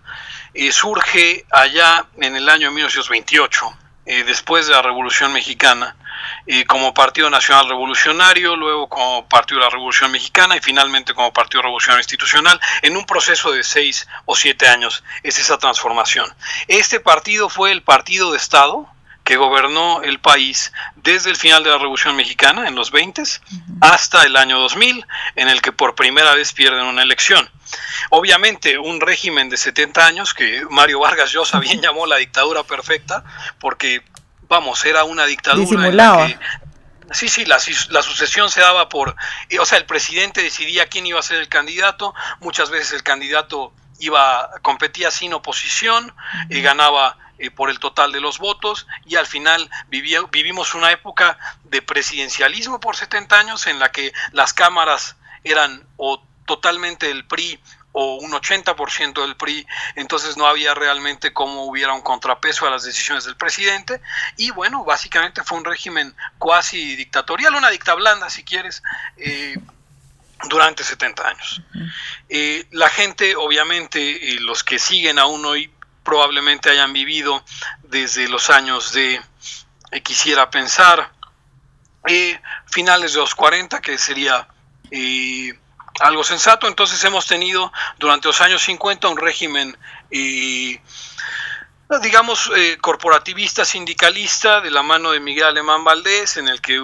eh, 0.54 0.72
surge 0.72 1.44
allá 1.50 2.06
en 2.18 2.36
el 2.36 2.48
año 2.48 2.70
1928, 2.70 3.76
eh, 4.06 4.24
después 4.24 4.66
de 4.66 4.72
la 4.72 4.82
Revolución 4.82 5.32
Mexicana, 5.32 5.96
como 6.66 6.94
Partido 6.94 7.30
Nacional 7.30 7.68
Revolucionario, 7.68 8.56
luego 8.56 8.88
como 8.88 9.28
Partido 9.28 9.60
de 9.60 9.66
la 9.66 9.70
Revolución 9.70 10.10
Mexicana 10.10 10.56
y 10.56 10.60
finalmente 10.60 11.14
como 11.14 11.32
Partido 11.32 11.62
Revolucionario 11.62 12.00
Institucional, 12.00 12.60
en 12.82 12.96
un 12.96 13.06
proceso 13.06 13.52
de 13.52 13.64
seis 13.64 14.06
o 14.24 14.36
siete 14.36 14.68
años. 14.68 15.02
Es 15.22 15.38
esa 15.38 15.58
transformación. 15.58 16.26
Este 16.68 17.00
partido 17.00 17.48
fue 17.48 17.72
el 17.72 17.82
partido 17.82 18.32
de 18.32 18.38
Estado 18.38 18.88
que 19.26 19.36
gobernó 19.36 20.02
el 20.02 20.20
país 20.20 20.72
desde 20.94 21.30
el 21.30 21.36
final 21.36 21.64
de 21.64 21.70
la 21.70 21.78
Revolución 21.78 22.14
Mexicana, 22.14 22.68
en 22.68 22.76
los 22.76 22.92
20, 22.92 23.24
hasta 23.80 24.22
el 24.22 24.36
año 24.36 24.60
2000, 24.60 25.04
en 25.34 25.48
el 25.48 25.60
que 25.60 25.72
por 25.72 25.96
primera 25.96 26.32
vez 26.36 26.52
pierden 26.52 26.86
una 26.86 27.02
elección. 27.02 27.50
Obviamente, 28.10 28.78
un 28.78 29.00
régimen 29.00 29.50
de 29.50 29.56
70 29.56 30.06
años, 30.06 30.32
que 30.32 30.64
Mario 30.70 31.00
Vargas 31.00 31.32
Llosa 31.32 31.58
bien 31.58 31.80
llamó 31.82 32.06
la 32.06 32.18
dictadura 32.18 32.62
perfecta, 32.62 33.24
porque, 33.58 34.04
vamos, 34.48 34.84
era 34.84 35.04
una 35.04 35.24
dictadura 35.26 35.88
en 35.88 35.96
la 35.96 36.26
que 36.26 36.38
Sí, 37.12 37.28
sí, 37.28 37.44
la, 37.44 37.58
la, 37.90 38.02
sucesión 38.02 38.50
se 38.50 38.60
daba 38.60 38.88
por, 38.88 39.14
o 39.60 39.64
sea, 39.64 39.78
el 39.78 39.86
presidente 39.86 40.42
decidía 40.42 40.88
quién 40.88 41.06
iba 41.06 41.20
a 41.20 41.22
ser 41.22 41.38
el 41.38 41.48
candidato, 41.48 42.14
muchas 42.40 42.70
veces 42.70 42.94
el 42.94 43.04
candidato 43.04 43.72
iba, 44.00 44.50
competía 44.62 45.12
sin 45.12 45.32
oposición 45.32 46.12
y 46.48 46.60
ganaba 46.62 47.16
eh, 47.38 47.50
por 47.50 47.70
el 47.70 47.78
total 47.78 48.12
de 48.12 48.20
los 48.20 48.38
votos 48.38 48.86
y 49.04 49.16
al 49.16 49.26
final 49.26 49.70
vivimos 49.88 50.74
una 50.74 50.90
época 50.90 51.38
de 51.64 51.80
presidencialismo 51.80 52.80
por 52.80 52.96
70 52.96 53.38
años 53.38 53.66
en 53.66 53.78
la 53.78 53.92
que 53.92 54.12
las 54.32 54.52
cámaras 54.52 55.16
eran 55.44 55.86
o 55.96 56.22
totalmente 56.44 57.06
del 57.06 57.24
PRI 57.26 57.60
o 57.98 58.16
un 58.16 58.30
80% 58.32 59.22
del 59.22 59.36
PRI, 59.36 59.66
entonces 59.94 60.36
no 60.36 60.46
había 60.46 60.74
realmente 60.74 61.32
cómo 61.32 61.64
hubiera 61.64 61.94
un 61.94 62.02
contrapeso 62.02 62.66
a 62.66 62.70
las 62.70 62.82
decisiones 62.82 63.24
del 63.24 63.36
presidente 63.36 64.02
y 64.36 64.50
bueno, 64.50 64.84
básicamente 64.84 65.42
fue 65.42 65.56
un 65.56 65.64
régimen 65.64 66.14
cuasi 66.36 66.94
dictatorial, 66.94 67.54
una 67.54 67.70
dicta 67.70 67.94
blanda 67.94 68.28
si 68.28 68.44
quieres, 68.44 68.82
eh, 69.16 69.56
durante 70.50 70.84
70 70.84 71.26
años. 71.26 71.62
Eh, 72.28 72.66
la 72.72 72.90
gente, 72.90 73.34
obviamente, 73.34 74.36
los 74.40 74.62
que 74.62 74.78
siguen 74.78 75.18
aún 75.18 75.46
hoy 75.46 75.72
probablemente 76.02 76.68
hayan 76.68 76.92
vivido 76.92 77.42
desde 77.84 78.28
los 78.28 78.50
años 78.50 78.92
de, 78.92 79.22
eh, 79.90 80.02
quisiera 80.02 80.50
pensar, 80.50 81.12
eh, 82.06 82.38
finales 82.66 83.14
de 83.14 83.20
los 83.20 83.34
40, 83.34 83.80
que 83.80 83.96
sería 83.96 84.46
eh, 84.90 85.58
algo 86.00 86.24
sensato. 86.24 86.68
Entonces 86.68 87.02
hemos 87.04 87.26
tenido 87.26 87.72
durante 87.98 88.28
los 88.28 88.40
años 88.40 88.62
50 88.62 89.08
un 89.08 89.16
régimen, 89.18 89.76
digamos, 92.02 92.50
corporativista, 92.80 93.64
sindicalista, 93.64 94.60
de 94.60 94.70
la 94.70 94.82
mano 94.82 95.12
de 95.12 95.20
Miguel 95.20 95.44
Alemán 95.44 95.84
Valdés, 95.84 96.36
en 96.36 96.48
el 96.48 96.60
que 96.60 96.80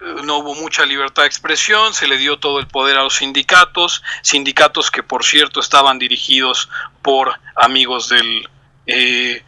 no 0.00 0.38
hubo 0.38 0.54
mucha 0.54 0.86
libertad 0.86 1.22
de 1.22 1.28
expresión, 1.28 1.92
se 1.92 2.08
le 2.08 2.16
dio 2.16 2.38
todo 2.38 2.58
el 2.58 2.66
poder 2.66 2.96
a 2.96 3.02
los 3.02 3.16
sindicatos, 3.16 4.02
sindicatos 4.22 4.90
que 4.90 5.02
por 5.02 5.24
cierto 5.24 5.60
estaban 5.60 5.98
dirigidos 5.98 6.70
por 7.02 7.38
amigos 7.54 8.08
del, 8.08 8.48
eh, 8.86 9.44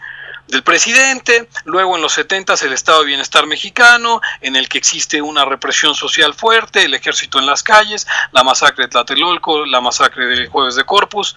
del 0.53 0.63
presidente, 0.63 1.49
luego 1.65 1.97
en 1.97 2.03
los 2.03 2.13
70 2.13 2.53
el 2.63 2.75
Estado 2.75 3.01
de 3.01 3.07
Bienestar 3.07 3.47
mexicano, 3.47 4.21
en 4.43 4.55
el 4.55 4.69
que 4.69 4.77
existe 4.77 5.23
una 5.23 5.47
represión 5.47 5.95
social 5.95 6.35
fuerte, 6.35 6.85
el 6.85 6.93
ejército 6.93 7.39
en 7.39 7.47
las 7.47 7.63
calles, 7.63 8.07
la 8.33 8.45
masacre 8.45 8.85
de 8.85 8.91
Tlatelolco, 8.91 9.65
la 9.65 9.81
masacre 9.81 10.27
del 10.27 10.49
Jueves 10.49 10.75
de 10.77 10.85
Corpus, 10.85 11.37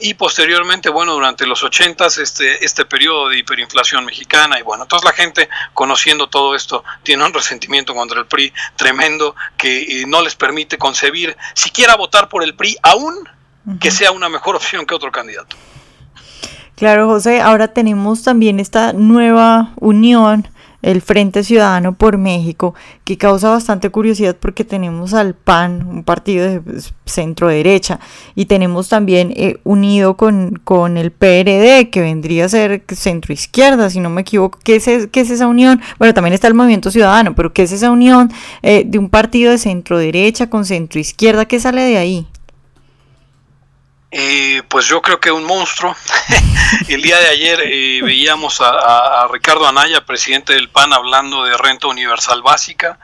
y 0.00 0.14
posteriormente, 0.14 0.88
bueno, 0.88 1.12
durante 1.12 1.46
los 1.46 1.62
80 1.62 2.06
este, 2.06 2.64
este 2.64 2.84
periodo 2.84 3.28
de 3.28 3.38
hiperinflación 3.38 4.04
mexicana, 4.04 4.58
y 4.58 4.62
bueno, 4.62 4.82
entonces 4.82 5.04
la 5.04 5.12
gente 5.12 5.48
conociendo 5.72 6.26
todo 6.26 6.56
esto 6.56 6.82
tiene 7.04 7.24
un 7.24 7.32
resentimiento 7.32 7.94
contra 7.94 8.18
el 8.18 8.26
PRI 8.26 8.52
tremendo 8.74 9.36
que 9.56 10.02
eh, 10.02 10.04
no 10.08 10.22
les 10.22 10.34
permite 10.34 10.76
concebir 10.76 11.36
siquiera 11.54 11.94
votar 11.94 12.28
por 12.28 12.42
el 12.42 12.56
PRI, 12.56 12.76
aún 12.82 13.28
que 13.80 13.92
sea 13.92 14.10
una 14.10 14.28
mejor 14.28 14.56
opción 14.56 14.86
que 14.86 14.94
otro 14.94 15.12
candidato. 15.12 15.56
Claro, 16.76 17.06
José, 17.06 17.40
ahora 17.40 17.68
tenemos 17.68 18.22
también 18.22 18.60
esta 18.60 18.92
nueva 18.92 19.72
unión, 19.80 20.46
el 20.82 21.00
Frente 21.00 21.42
Ciudadano 21.42 21.94
por 21.94 22.18
México, 22.18 22.74
que 23.04 23.16
causa 23.16 23.48
bastante 23.48 23.88
curiosidad 23.88 24.36
porque 24.38 24.62
tenemos 24.62 25.14
al 25.14 25.32
PAN, 25.32 25.88
un 25.88 26.04
partido 26.04 26.46
de 26.46 26.60
pues, 26.60 26.92
centro 27.06 27.48
derecha, 27.48 27.98
y 28.34 28.44
tenemos 28.44 28.90
también 28.90 29.32
eh, 29.36 29.58
unido 29.64 30.18
con, 30.18 30.60
con, 30.64 30.98
el 30.98 31.12
PRD, 31.12 31.88
que 31.88 32.02
vendría 32.02 32.44
a 32.44 32.50
ser 32.50 32.84
centro 32.88 33.32
izquierda, 33.32 33.88
si 33.88 34.00
no 34.00 34.10
me 34.10 34.20
equivoco. 34.20 34.58
¿Qué 34.62 34.76
es, 34.76 34.86
es 34.86 35.30
esa 35.30 35.46
unión? 35.46 35.80
Bueno, 35.98 36.12
también 36.12 36.34
está 36.34 36.46
el 36.46 36.52
Movimiento 36.52 36.90
Ciudadano, 36.90 37.34
pero 37.34 37.54
¿qué 37.54 37.62
es 37.62 37.72
esa 37.72 37.90
unión 37.90 38.30
eh, 38.60 38.84
de 38.86 38.98
un 38.98 39.08
partido 39.08 39.50
de 39.50 39.56
centro 39.56 39.96
derecha 39.96 40.50
con 40.50 40.66
centro 40.66 41.00
izquierda? 41.00 41.46
¿Qué 41.46 41.58
sale 41.58 41.80
de 41.80 41.96
ahí? 41.96 42.26
Eh, 44.18 44.62
pues 44.68 44.86
yo 44.86 45.02
creo 45.02 45.20
que 45.20 45.30
un 45.30 45.44
monstruo. 45.44 45.94
el 46.88 47.02
día 47.02 47.18
de 47.18 47.28
ayer 47.28 47.60
eh, 47.66 48.00
veíamos 48.02 48.62
a, 48.62 49.28
Ricardo 49.30 49.68
Anaya, 49.68 50.06
presidente 50.06 50.54
del 50.54 50.70
PAN, 50.70 50.94
hablando 50.94 51.44
de 51.44 51.54
renta 51.58 51.88
universal 51.88 52.40
básica. 52.40 52.98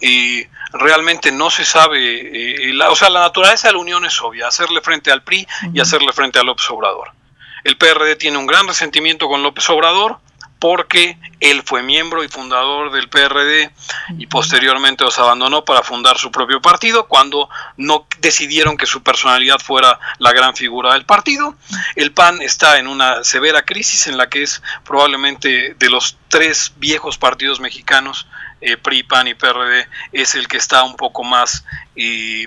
y 0.00 0.44
mm. 0.44 0.78
realmente 0.78 1.32
no 1.32 1.50
se 1.50 1.64
sabe, 1.64 2.68
eh, 2.68 2.78
o 2.88 2.94
sea, 2.94 3.10
la 3.10 3.22
naturaleza 3.22 3.66
de 3.66 3.74
la 3.74 3.80
unión 3.80 4.04
es 4.04 4.22
obvia, 4.22 4.46
hacerle 4.46 4.80
frente 4.82 5.10
al 5.10 5.24
PRI 5.24 5.48
y 5.74 5.80
hacerle 5.80 6.12
frente 6.12 6.38
a 6.38 6.44
López 6.44 6.70
Obrador. 6.70 7.10
El 7.64 7.76
PRD 7.76 8.14
tiene 8.14 8.38
un 8.38 8.46
gran 8.46 8.68
resentimiento 8.68 9.26
con 9.26 9.42
López 9.42 9.68
Obrador, 9.68 10.20
porque 10.62 11.18
él 11.40 11.64
fue 11.66 11.82
miembro 11.82 12.22
y 12.22 12.28
fundador 12.28 12.92
del 12.92 13.08
PRD 13.08 13.72
y 14.16 14.28
posteriormente 14.28 15.02
los 15.02 15.18
abandonó 15.18 15.64
para 15.64 15.82
fundar 15.82 16.18
su 16.18 16.30
propio 16.30 16.62
partido 16.62 17.08
cuando 17.08 17.50
no 17.76 18.06
decidieron 18.20 18.76
que 18.76 18.86
su 18.86 19.02
personalidad 19.02 19.58
fuera 19.58 19.98
la 20.20 20.30
gran 20.30 20.54
figura 20.54 20.92
del 20.92 21.04
partido. 21.04 21.56
El 21.96 22.12
PAN 22.12 22.40
está 22.42 22.78
en 22.78 22.86
una 22.86 23.24
severa 23.24 23.62
crisis 23.62 24.06
en 24.06 24.16
la 24.16 24.28
que 24.28 24.44
es 24.44 24.62
probablemente 24.84 25.74
de 25.76 25.90
los 25.90 26.16
tres 26.28 26.74
viejos 26.76 27.18
partidos 27.18 27.58
mexicanos, 27.58 28.28
eh, 28.60 28.76
PRI, 28.76 29.02
PAN 29.02 29.26
y 29.26 29.34
PRD, 29.34 29.88
es 30.12 30.36
el 30.36 30.46
que 30.46 30.58
está 30.58 30.84
un 30.84 30.94
poco 30.94 31.24
más... 31.24 31.64
Eh, 31.96 32.46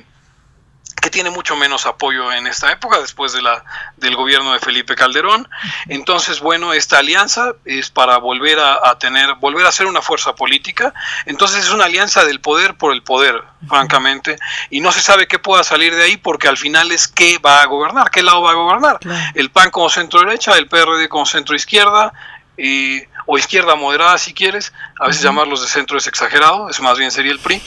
que 1.05 1.11
tiene 1.11 1.29
mucho 1.29 1.55
menos 1.55 1.85
apoyo 1.85 2.31
en 2.31 2.47
esta 2.47 2.71
época 2.71 2.99
después 2.99 3.31
de 3.31 3.43
la 3.43 3.63
del 3.95 4.15
gobierno 4.15 4.53
de 4.53 4.59
Felipe 4.59 4.95
Calderón. 4.95 5.47
Entonces, 5.87 6.39
bueno, 6.39 6.73
esta 6.73 6.97
alianza 6.97 7.53
es 7.63 7.91
para 7.91 8.17
volver 8.17 8.57
a, 8.59 8.97
tener, 8.97 9.35
volver 9.35 9.67
a 9.67 9.71
ser 9.71 9.85
una 9.85 10.01
fuerza 10.01 10.33
política. 10.33 10.95
Entonces 11.27 11.65
es 11.65 11.69
una 11.69 11.85
alianza 11.85 12.25
del 12.25 12.41
poder 12.41 12.75
por 12.75 12.91
el 12.91 13.03
poder, 13.03 13.39
francamente, 13.67 14.37
y 14.71 14.79
no 14.81 14.91
se 14.91 14.99
sabe 14.99 15.27
qué 15.27 15.37
pueda 15.37 15.63
salir 15.63 15.93
de 15.93 16.01
ahí 16.01 16.17
porque 16.17 16.47
al 16.47 16.57
final 16.57 16.91
es 16.91 17.07
qué 17.07 17.37
va 17.37 17.61
a 17.61 17.67
gobernar, 17.67 18.09
qué 18.09 18.23
lado 18.23 18.41
va 18.41 18.49
a 18.49 18.55
gobernar. 18.55 18.99
El 19.35 19.51
PAN 19.51 19.69
como 19.69 19.89
centro 19.89 20.21
derecha, 20.21 20.57
el 20.57 20.67
PRD 20.67 21.07
como 21.07 21.27
centro 21.27 21.55
izquierda, 21.55 22.13
y 22.57 23.03
o 23.25 23.37
izquierda 23.37 23.75
moderada 23.75 24.17
si 24.17 24.33
quieres, 24.33 24.73
a 24.99 25.07
veces 25.07 25.23
llamarlos 25.23 25.61
de 25.61 25.67
centro 25.67 25.97
es 25.97 26.07
exagerado, 26.07 26.69
eso 26.69 26.83
más 26.83 26.97
bien 26.97 27.11
sería 27.11 27.31
el 27.31 27.39
PRI, 27.39 27.61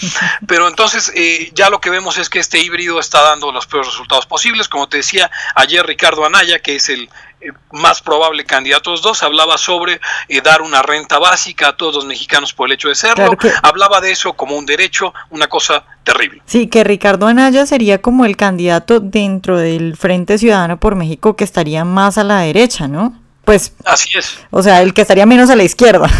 pero 0.46 0.68
entonces 0.68 1.12
eh, 1.14 1.50
ya 1.54 1.70
lo 1.70 1.80
que 1.80 1.90
vemos 1.90 2.18
es 2.18 2.28
que 2.28 2.38
este 2.38 2.60
híbrido 2.60 3.00
está 3.00 3.22
dando 3.22 3.52
los 3.52 3.66
peores 3.66 3.88
resultados 3.88 4.26
posibles, 4.26 4.68
como 4.68 4.88
te 4.88 4.98
decía 4.98 5.30
ayer 5.54 5.84
Ricardo 5.84 6.24
Anaya, 6.24 6.60
que 6.60 6.76
es 6.76 6.88
el 6.88 7.08
eh, 7.40 7.52
más 7.72 8.02
probable 8.02 8.44
candidato 8.44 8.90
de 8.90 8.94
los 8.96 9.02
dos, 9.02 9.22
hablaba 9.22 9.58
sobre 9.58 10.00
eh, 10.28 10.40
dar 10.40 10.62
una 10.62 10.82
renta 10.82 11.18
básica 11.18 11.68
a 11.68 11.76
todos 11.76 11.94
los 11.94 12.04
mexicanos 12.04 12.52
por 12.52 12.68
el 12.68 12.74
hecho 12.74 12.88
de 12.88 12.94
serlo, 12.94 13.36
hablaba 13.62 14.00
de 14.00 14.12
eso 14.12 14.34
como 14.34 14.56
un 14.56 14.66
derecho, 14.66 15.12
una 15.30 15.48
cosa 15.48 15.84
terrible. 16.04 16.42
Sí, 16.46 16.68
que 16.68 16.84
Ricardo 16.84 17.26
Anaya 17.26 17.66
sería 17.66 18.00
como 18.00 18.24
el 18.24 18.36
candidato 18.36 19.00
dentro 19.00 19.58
del 19.58 19.96
Frente 19.96 20.38
Ciudadano 20.38 20.78
por 20.78 20.94
México 20.94 21.36
que 21.36 21.44
estaría 21.44 21.84
más 21.84 22.18
a 22.18 22.24
la 22.24 22.40
derecha, 22.40 22.88
¿no? 22.88 23.27
Pues. 23.48 23.72
Así 23.86 24.10
es. 24.18 24.40
O 24.50 24.62
sea, 24.62 24.82
el 24.82 24.92
que 24.92 25.00
estaría 25.00 25.24
menos 25.24 25.48
a 25.48 25.56
la 25.56 25.62
izquierda. 25.64 26.06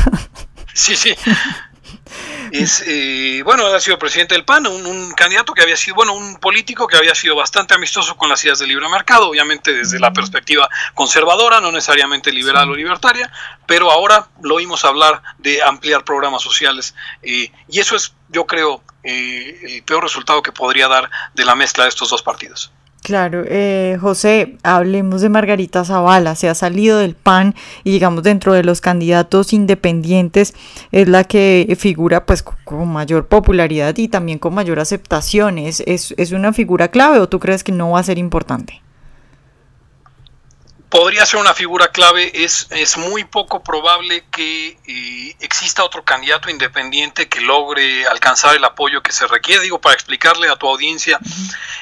Sí, 0.75 0.94
sí. 0.94 1.12
es, 2.52 2.85
eh, 2.87 3.42
bueno, 3.44 3.66
ha 3.66 3.80
sido 3.80 3.99
presidente 3.99 4.37
del 4.37 4.44
PAN, 4.44 4.68
un, 4.68 5.11
candidato 5.11 5.52
que 5.52 5.62
había 5.62 5.76
sido, 5.76 5.97
bueno, 5.97 6.12
un 6.12 6.37
político 6.37 6.87
que 6.87 6.97
había 6.97 7.16
sido 7.16 7.35
bastante 7.35 7.75
amistoso 7.75 8.16
con 8.16 8.28
las 8.28 8.44
ideas 8.44 8.61
del 8.61 8.68
libre 8.68 8.88
mercado, 8.88 9.28
obviamente 9.28 9.73
desde 9.73 9.99
la 9.99 10.12
perspectiva 10.12 10.68
conservadora, 10.94 11.61
no 11.61 11.73
necesariamente 11.73 12.30
liberal 12.30 12.70
o 12.70 12.76
libertaria, 12.76 13.28
pero 13.66 13.90
ahora 13.90 14.28
lo 14.40 14.54
oímos 14.54 14.85
hablar 14.85 15.20
de 15.38 15.64
ampliar 15.64 16.04
programas 16.04 16.42
sociales 16.42 16.94
y 17.25 17.50
eso 17.70 17.97
es, 17.97 18.14
yo 18.28 18.47
creo, 18.47 18.85
el 19.02 19.82
peor 19.82 20.04
resultado 20.04 20.44
que 20.44 20.52
podría 20.52 20.87
dar 20.87 21.11
de 21.35 21.44
la 21.44 21.56
mezcla 21.56 21.82
de 21.82 21.90
estos 21.90 22.11
dos 22.11 22.23
partidos. 22.23 22.70
Claro, 23.02 23.45
eh, 23.47 23.97
José, 24.00 24.57
hablemos 24.62 25.23
de 25.23 25.28
Margarita 25.28 25.85
Zavala, 25.85 26.35
se 26.35 26.49
ha 26.49 26.55
salido 26.55 26.99
del 26.99 27.14
PAN 27.14 27.55
y 27.85 27.93
digamos 27.93 28.23
dentro 28.23 28.52
de 28.52 28.64
los 28.64 28.81
candidatos 28.81 29.52
independientes 29.52 30.55
es 30.93 31.09
la 31.09 31.25
que 31.25 31.75
figura 31.78 32.26
pues 32.26 32.43
con 32.43 32.88
mayor 32.88 33.26
popularidad 33.26 33.97
y 33.97 34.09
también 34.09 34.38
con 34.38 34.52
mayor 34.52 34.81
aceptación. 34.81 35.59
¿Es, 35.59 35.81
es 35.87 36.33
una 36.33 36.52
figura 36.52 36.88
clave 36.88 37.19
o 37.19 37.28
tú 37.28 37.38
crees 37.38 37.64
que 37.64 37.73
no 37.73 37.93
va 37.93 38.00
a 38.00 38.02
ser 38.02 38.19
importante? 38.19 38.83
Podría 40.88 41.26
ser 41.26 41.40
una 41.40 41.54
figura 41.54 41.88
clave. 41.88 42.30
Es, 42.45 42.66
es 42.71 42.97
muy 42.97 43.25
poco 43.25 43.62
probable 43.62 44.25
que 44.30 44.78
eh, 44.87 45.37
exista 45.40 45.85
otro 45.85 46.04
candidato 46.04 46.50
independiente 46.50 47.28
que 47.28 47.40
logre 47.40 48.07
alcanzar 48.07 48.57
el 48.57 48.64
apoyo 48.64 49.02
que 49.02 49.12
se 49.12 49.26
requiere. 49.26 49.62
Digo, 49.62 49.80
para 49.80 49.95
explicarle 49.95 50.49
a 50.49 50.57
tu 50.57 50.68
audiencia, 50.68 51.18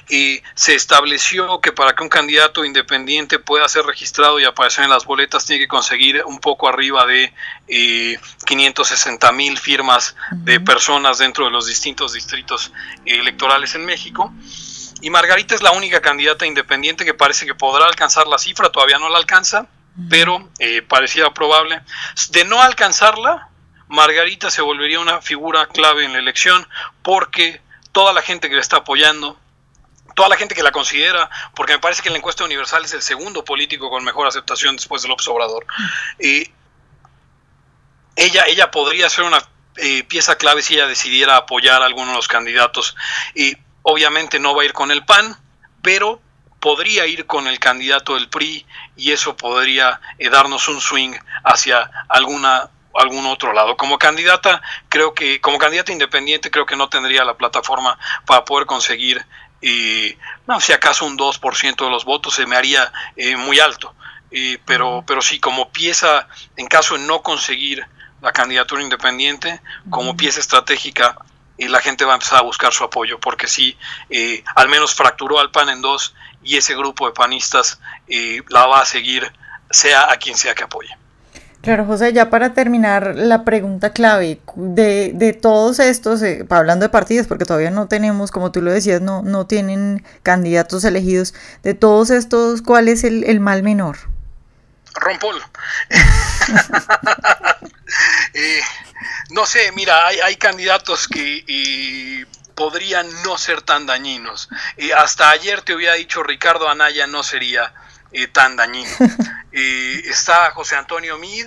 eh, 0.09 0.43
se 0.55 0.75
estableció 0.75 1.61
que 1.61 1.73
para 1.73 1.95
que 1.95 2.03
un 2.03 2.09
candidato 2.09 2.65
independiente 2.65 3.39
pueda 3.39 3.69
ser 3.69 3.85
registrado 3.85 4.41
y 4.41 4.45
aparecer 4.45 4.85
en 4.85 4.91
las 4.91 5.05
boletas, 5.05 5.47
tiene 5.47 5.63
que 5.63 5.69
conseguir 5.69 6.25
un 6.25 6.39
poco 6.39 6.69
arriba 6.69 7.07
de 7.07 7.33
eh, 7.69 8.19
560 8.47 9.33
mil 9.33 9.59
firmas 9.59 10.17
de 10.33 10.61
personas 10.61 11.19
dentro 11.19 11.45
de 11.45 11.51
los 11.51 11.67
distintos 11.67 12.13
distritos 12.13 12.73
electorales 13.05 13.75
en 13.75 13.85
México. 13.85 14.33
Y 15.01 15.11
Margarita 15.11 15.55
es 15.55 15.63
la 15.63 15.73
única 15.73 16.01
candidata 16.01 16.47
independiente 16.47 17.05
que 17.05 17.15
parece 17.15 17.47
que 17.47 17.55
podrá 17.55 17.87
alcanzar 17.87 18.27
la 18.27 18.39
cifra, 18.39 18.71
todavía 18.71 18.99
no 18.99 19.09
la 19.09 19.19
alcanza, 19.19 19.67
pero 20.09 20.51
eh, 20.59 20.83
parecía 20.83 21.31
probable. 21.31 21.83
De 22.31 22.45
no 22.45 22.63
alcanzarla, 22.63 23.49
Margarita 23.89 24.51
se 24.51 24.63
volvería 24.63 25.01
una 25.01 25.21
figura 25.21 25.67
clave 25.67 26.05
en 26.05 26.13
la 26.13 26.19
elección 26.19 26.67
porque 27.03 27.61
toda 27.93 28.13
la 28.13 28.23
gente 28.23 28.49
que 28.49 28.55
le 28.55 28.61
está 28.61 28.79
apoyando, 28.79 29.39
toda 30.15 30.29
la 30.29 30.37
gente 30.37 30.55
que 30.55 30.63
la 30.63 30.73
considera, 30.73 31.31
porque 31.55 31.75
me 31.75 31.79
parece 31.79 32.03
que 32.03 32.09
en 32.09 32.15
la 32.15 32.19
encuesta 32.19 32.45
universal 32.45 32.85
es 32.85 32.95
el 32.95 33.03
segundo 33.03 33.45
político 33.45 33.91
con 33.91 34.03
mejor 34.03 34.27
aceptación 34.27 34.77
después 34.77 35.03
del 35.03 35.11
López 35.11 35.29
Obrador, 35.29 35.67
eh, 36.19 36.51
ella, 38.17 38.45
ella 38.47 38.71
podría 38.71 39.09
ser 39.11 39.25
una 39.25 39.39
eh, 39.77 40.05
pieza 40.05 40.37
clave 40.37 40.63
si 40.63 40.75
ella 40.75 40.87
decidiera 40.87 41.37
apoyar 41.37 41.83
a 41.83 41.87
alguno 41.87 42.13
de 42.13 42.17
los 42.17 42.29
candidatos. 42.29 42.97
Y 43.35 43.57
Obviamente 43.89 44.41
no 44.41 44.53
va 44.53 44.63
a 44.63 44.65
ir 44.65 44.73
con 44.73 44.91
el 44.91 45.05
PAN, 45.05 45.37
pero 45.81 46.21
podría 46.59 47.07
ir 47.07 47.25
con 47.27 47.47
el 47.47 47.61
candidato 47.61 48.15
del 48.15 48.29
PRI 48.29 48.67
y 48.97 49.13
eso 49.13 49.37
podría 49.37 50.01
eh, 50.19 50.29
darnos 50.29 50.67
un 50.67 50.81
swing 50.81 51.13
hacia 51.45 51.89
alguna 52.09 52.69
algún 52.95 53.27
otro 53.27 53.53
lado. 53.53 53.77
Como 53.77 53.97
candidata, 53.97 54.61
creo 54.89 55.15
que, 55.15 55.41
como 55.41 55.59
candidata 55.59 55.93
independiente, 55.93 56.51
creo 56.51 56.67
que 56.67 56.75
no 56.75 56.89
tendría 56.89 57.25
la 57.25 57.37
plataforma 57.37 57.97
para 58.27 58.45
poder 58.45 58.67
conseguir, 58.67 59.25
eh, 59.63 60.19
no, 60.49 60.61
si 60.61 60.73
acaso 60.73 61.07
un 61.07 61.17
2% 61.17 61.85
de 61.85 61.91
los 61.91 62.05
votos 62.05 62.35
se 62.35 62.47
me 62.47 62.57
haría 62.57 62.93
eh, 63.15 63.37
muy 63.37 63.61
alto. 63.61 63.95
pero, 64.65 65.05
pero 65.07 65.23
sí, 65.23 65.39
como 65.39 65.71
pieza, 65.71 66.27
en 66.57 66.67
caso 66.67 66.99
de 66.99 67.05
no 67.05 67.23
conseguir 67.23 67.87
la 68.21 68.33
candidatura 68.33 68.83
independiente, 68.83 69.61
como 69.91 70.17
pieza 70.17 70.41
estratégica, 70.41 71.17
y 71.59 71.69
la 71.69 71.81
gente 71.81 72.05
va 72.05 72.13
a 72.13 72.15
empezar 72.17 72.39
a 72.39 72.43
buscar 72.43 72.73
su 72.73 72.85
apoyo, 72.85 73.19
porque 73.19 73.47
sí, 73.49 73.77
eh, 74.11 74.43
al 74.55 74.69
menos 74.69 74.95
fracturó 74.95 75.39
al 75.39 75.51
PAN 75.51 75.69
en 75.69 75.81
dos 75.81 76.15
y 76.43 76.57
ese 76.57 76.75
grupo 76.77 77.07
de 77.07 77.13
panistas 77.13 77.81
eh, 78.09 78.43
la 78.49 78.67
va 78.67 78.81
a 78.81 78.85
seguir, 78.85 79.33
sea 79.71 80.11
a 80.13 80.17
quien 80.17 80.37
sea 80.37 80.55
que 80.55 80.65
apoye. 80.65 80.97
Claro, 81.63 81.85
José, 81.85 82.13
ya 82.13 82.31
para 82.31 82.55
terminar 82.55 83.17
la 83.17 83.45
pregunta 83.45 83.91
clave 83.91 84.41
de, 84.55 85.11
de 85.15 85.33
todos 85.33 85.81
estos, 85.81 86.23
eh, 86.23 86.47
hablando 86.49 86.85
de 86.85 86.91
partidos, 86.91 87.27
porque 87.27 87.45
todavía 87.45 87.73
no 87.73 87.89
tenemos, 87.89 88.31
como 88.31 88.53
tú 88.53 88.63
lo 88.63 88.71
decías, 88.71 89.01
no, 89.01 89.23
no 89.23 89.49
tienen 89.49 90.05
candidatos 90.23 90.85
elegidos, 90.85 91.35
de 91.65 91.75
todos 91.75 92.11
estos, 92.11 92.63
¿cuál 92.63 92.87
es 92.87 93.03
el, 93.03 93.25
el 93.25 93.41
mal 93.41 93.65
menor? 93.65 93.97
Rompol. 94.95 95.43
eh, 98.35 98.61
no 99.31 99.47
sé, 99.47 99.73
mira, 99.73 100.07
hay, 100.07 100.37
candidatos 100.37 101.09
que 101.09 102.27
podrían 102.55 103.07
no 103.23 103.37
ser 103.39 103.63
tan 103.63 103.87
dañinos. 103.87 104.49
hasta 104.97 105.31
ayer 105.31 105.63
te 105.63 105.75
hubiera 105.75 105.95
dicho 105.95 106.23
Ricardo 106.23 106.69
Anaya 106.69 107.07
no 107.07 107.23
sería 107.23 107.73
eh, 108.13 108.29
tan 108.29 108.57
dañino. 108.57 108.91
está 109.53 110.51
José 110.53 110.77
Antonio 110.77 111.19
Mid, 111.19 111.47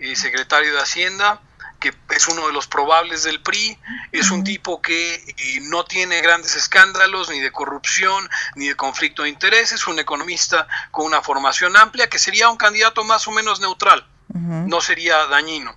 eh, 0.00 0.16
secretario 0.16 0.74
de 0.74 0.80
Hacienda, 0.80 1.40
que 1.78 1.94
es 2.10 2.26
uno 2.26 2.46
de 2.48 2.52
los 2.52 2.66
probables 2.66 3.22
del 3.22 3.40
PRI, 3.40 3.78
es 4.10 4.30
un 4.32 4.42
tipo 4.42 4.82
que 4.82 5.14
eh, 5.14 5.60
no 5.62 5.84
tiene 5.84 6.20
grandes 6.20 6.56
escándalos 6.56 7.30
ni 7.30 7.38
de 7.38 7.52
corrupción 7.52 8.28
ni 8.56 8.66
de 8.68 8.74
conflicto 8.74 9.22
de 9.22 9.28
intereses, 9.28 9.86
un 9.86 9.98
economista 10.00 10.66
con 10.90 11.06
una 11.06 11.22
formación 11.22 11.76
amplia 11.76 12.08
que 12.08 12.18
sería 12.18 12.48
un 12.48 12.56
candidato 12.56 13.04
más 13.04 13.28
o 13.28 13.30
menos 13.30 13.60
neutral, 13.60 14.06
no 14.34 14.80
sería 14.80 15.26
dañino. 15.26 15.76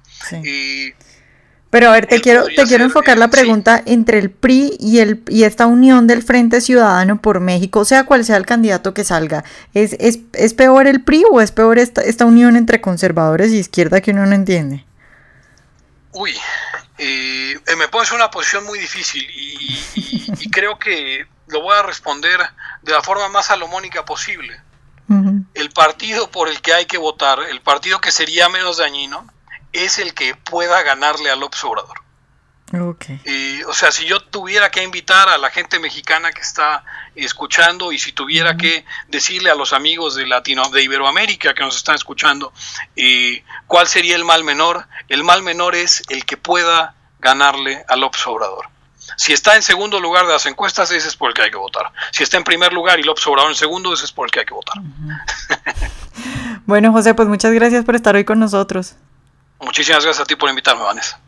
Pero 1.71 1.88
a 1.88 1.93
ver, 1.93 2.05
te 2.05 2.19
quiero, 2.19 2.43
te 2.45 2.65
quiero 2.65 2.84
enfocar 2.84 3.17
la 3.17 3.29
pregunta 3.29 3.81
entre 3.86 4.19
el 4.19 4.29
PRI 4.29 4.75
y, 4.77 4.99
el, 4.99 5.23
y 5.29 5.45
esta 5.45 5.67
unión 5.67 6.05
del 6.05 6.21
Frente 6.21 6.60
Ciudadano 6.60 7.21
por 7.21 7.39
México, 7.39 7.86
sea 7.86 8.03
cual 8.03 8.25
sea 8.25 8.36
el 8.36 8.45
candidato 8.45 8.93
que 8.93 9.05
salga. 9.05 9.45
¿Es, 9.73 9.95
es, 9.99 10.19
es 10.34 10.53
peor 10.53 10.86
el 10.86 11.01
PRI 11.01 11.23
o 11.31 11.39
es 11.39 11.53
peor 11.53 11.79
esta, 11.79 12.01
esta 12.01 12.25
unión 12.25 12.57
entre 12.57 12.81
conservadores 12.81 13.51
y 13.51 13.57
izquierda 13.57 14.01
que 14.01 14.12
uno 14.12 14.25
no 14.25 14.36
entiende? 14.36 14.86
Uy, 16.12 16.38
eh, 16.97 17.57
me 17.77 17.88
pones 17.88 18.10
en 18.10 18.17
una 18.17 18.29
posición 18.29 18.65
muy 18.65 18.77
difícil 18.77 19.25
y, 19.34 20.49
creo 20.51 20.77
que 20.77 21.25
lo 21.47 21.62
voy 21.62 21.77
a 21.77 21.84
responder 21.84 22.41
de 22.81 22.91
la 22.91 23.01
forma 23.01 23.29
más 23.29 23.45
salomónica 23.45 24.03
posible. 24.03 24.60
El 25.53 25.71
partido 25.71 26.31
por 26.31 26.47
el 26.47 26.62
que 26.62 26.73
hay 26.73 26.86
que 26.86 26.97
votar, 26.97 27.39
el 27.49 27.60
partido 27.60 27.99
que 27.99 28.12
sería 28.12 28.47
menos 28.47 28.77
dañino, 28.77 29.27
es 29.73 29.99
el 29.99 30.13
que 30.13 30.36
pueda 30.36 30.81
ganarle 30.84 31.29
al 31.29 31.43
observador. 31.43 32.01
Okay. 32.73 33.19
o 33.67 33.73
sea, 33.73 33.91
si 33.91 34.05
yo 34.05 34.21
tuviera 34.21 34.71
que 34.71 34.81
invitar 34.81 35.27
a 35.27 35.38
la 35.38 35.49
gente 35.49 35.77
mexicana 35.77 36.31
que 36.31 36.39
está 36.39 36.86
escuchando 37.15 37.91
y 37.91 37.99
si 37.99 38.13
tuviera 38.13 38.55
que 38.55 38.86
decirle 39.10 39.51
a 39.51 39.55
los 39.55 39.73
amigos 39.73 40.15
de 40.15 40.25
Latino, 40.25 40.69
de 40.69 40.81
Iberoamérica 40.81 41.53
que 41.53 41.63
nos 41.63 41.75
están 41.75 41.95
escuchando, 41.95 42.53
eh, 42.95 43.43
cuál 43.67 43.88
sería 43.88 44.15
el 44.15 44.23
mal 44.23 44.45
menor, 44.45 44.88
el 45.10 45.25
mal 45.25 45.43
menor 45.43 45.75
es 45.75 46.01
el 46.07 46.23
que 46.23 46.38
pueda 46.38 46.95
ganarle 47.19 47.84
al 47.89 48.03
observador. 48.03 48.69
Si 49.17 49.34
está 49.34 49.55
en 49.55 49.63
segundo 49.63 49.99
lugar 49.99 50.25
de 50.25 50.34
las 50.34 50.45
encuestas, 50.45 50.91
ese 50.91 51.07
es 51.07 51.15
por 51.15 51.29
el 51.29 51.34
que 51.34 51.41
hay 51.41 51.51
que 51.51 51.57
votar. 51.57 51.91
Si 52.12 52.23
está 52.23 52.38
en 52.38 52.43
primer 52.43 52.71
lugar 52.71 52.99
y 52.99 53.03
López 53.03 53.25
Obrador 53.27 53.51
en 53.51 53.57
segundo, 53.57 53.93
ese 53.93 54.05
es 54.05 54.12
por 54.12 54.27
el 54.27 54.31
que 54.31 54.39
hay 54.39 54.45
que 54.45 54.53
votar. 54.53 54.81
bueno, 56.65 56.93
José, 56.93 57.13
pues 57.13 57.27
muchas 57.27 57.51
gracias 57.51 57.84
por 57.84 57.95
estar 57.95 58.15
hoy 58.15 58.23
con 58.23 58.39
nosotros. 58.39 58.95
Muchísimas 59.62 60.04
gracias 60.04 60.21
a 60.24 60.26
ti 60.26 60.36
por 60.36 60.50
invitarme, 60.50 60.84
Vanessa. 60.84 61.19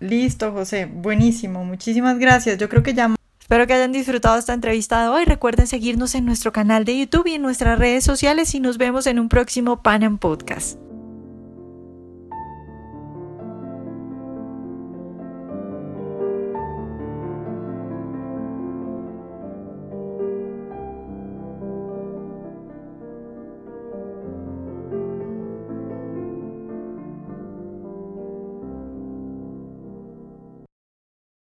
Listo, 0.00 0.52
José. 0.52 0.86
Buenísimo. 0.86 1.64
Muchísimas 1.64 2.18
gracias. 2.18 2.58
Yo 2.58 2.68
creo 2.68 2.82
que 2.82 2.94
ya... 2.94 3.14
Espero 3.40 3.66
que 3.66 3.74
hayan 3.74 3.92
disfrutado 3.92 4.38
esta 4.38 4.54
entrevista 4.54 5.02
de 5.02 5.08
hoy. 5.08 5.24
Recuerden 5.24 5.66
seguirnos 5.66 6.14
en 6.14 6.24
nuestro 6.24 6.52
canal 6.52 6.84
de 6.84 6.98
YouTube 6.98 7.26
y 7.26 7.34
en 7.34 7.42
nuestras 7.42 7.78
redes 7.78 8.04
sociales 8.04 8.54
y 8.54 8.60
nos 8.60 8.78
vemos 8.78 9.06
en 9.06 9.18
un 9.18 9.28
próximo 9.28 9.82
Panam 9.82 10.18
Podcast. 10.18 10.78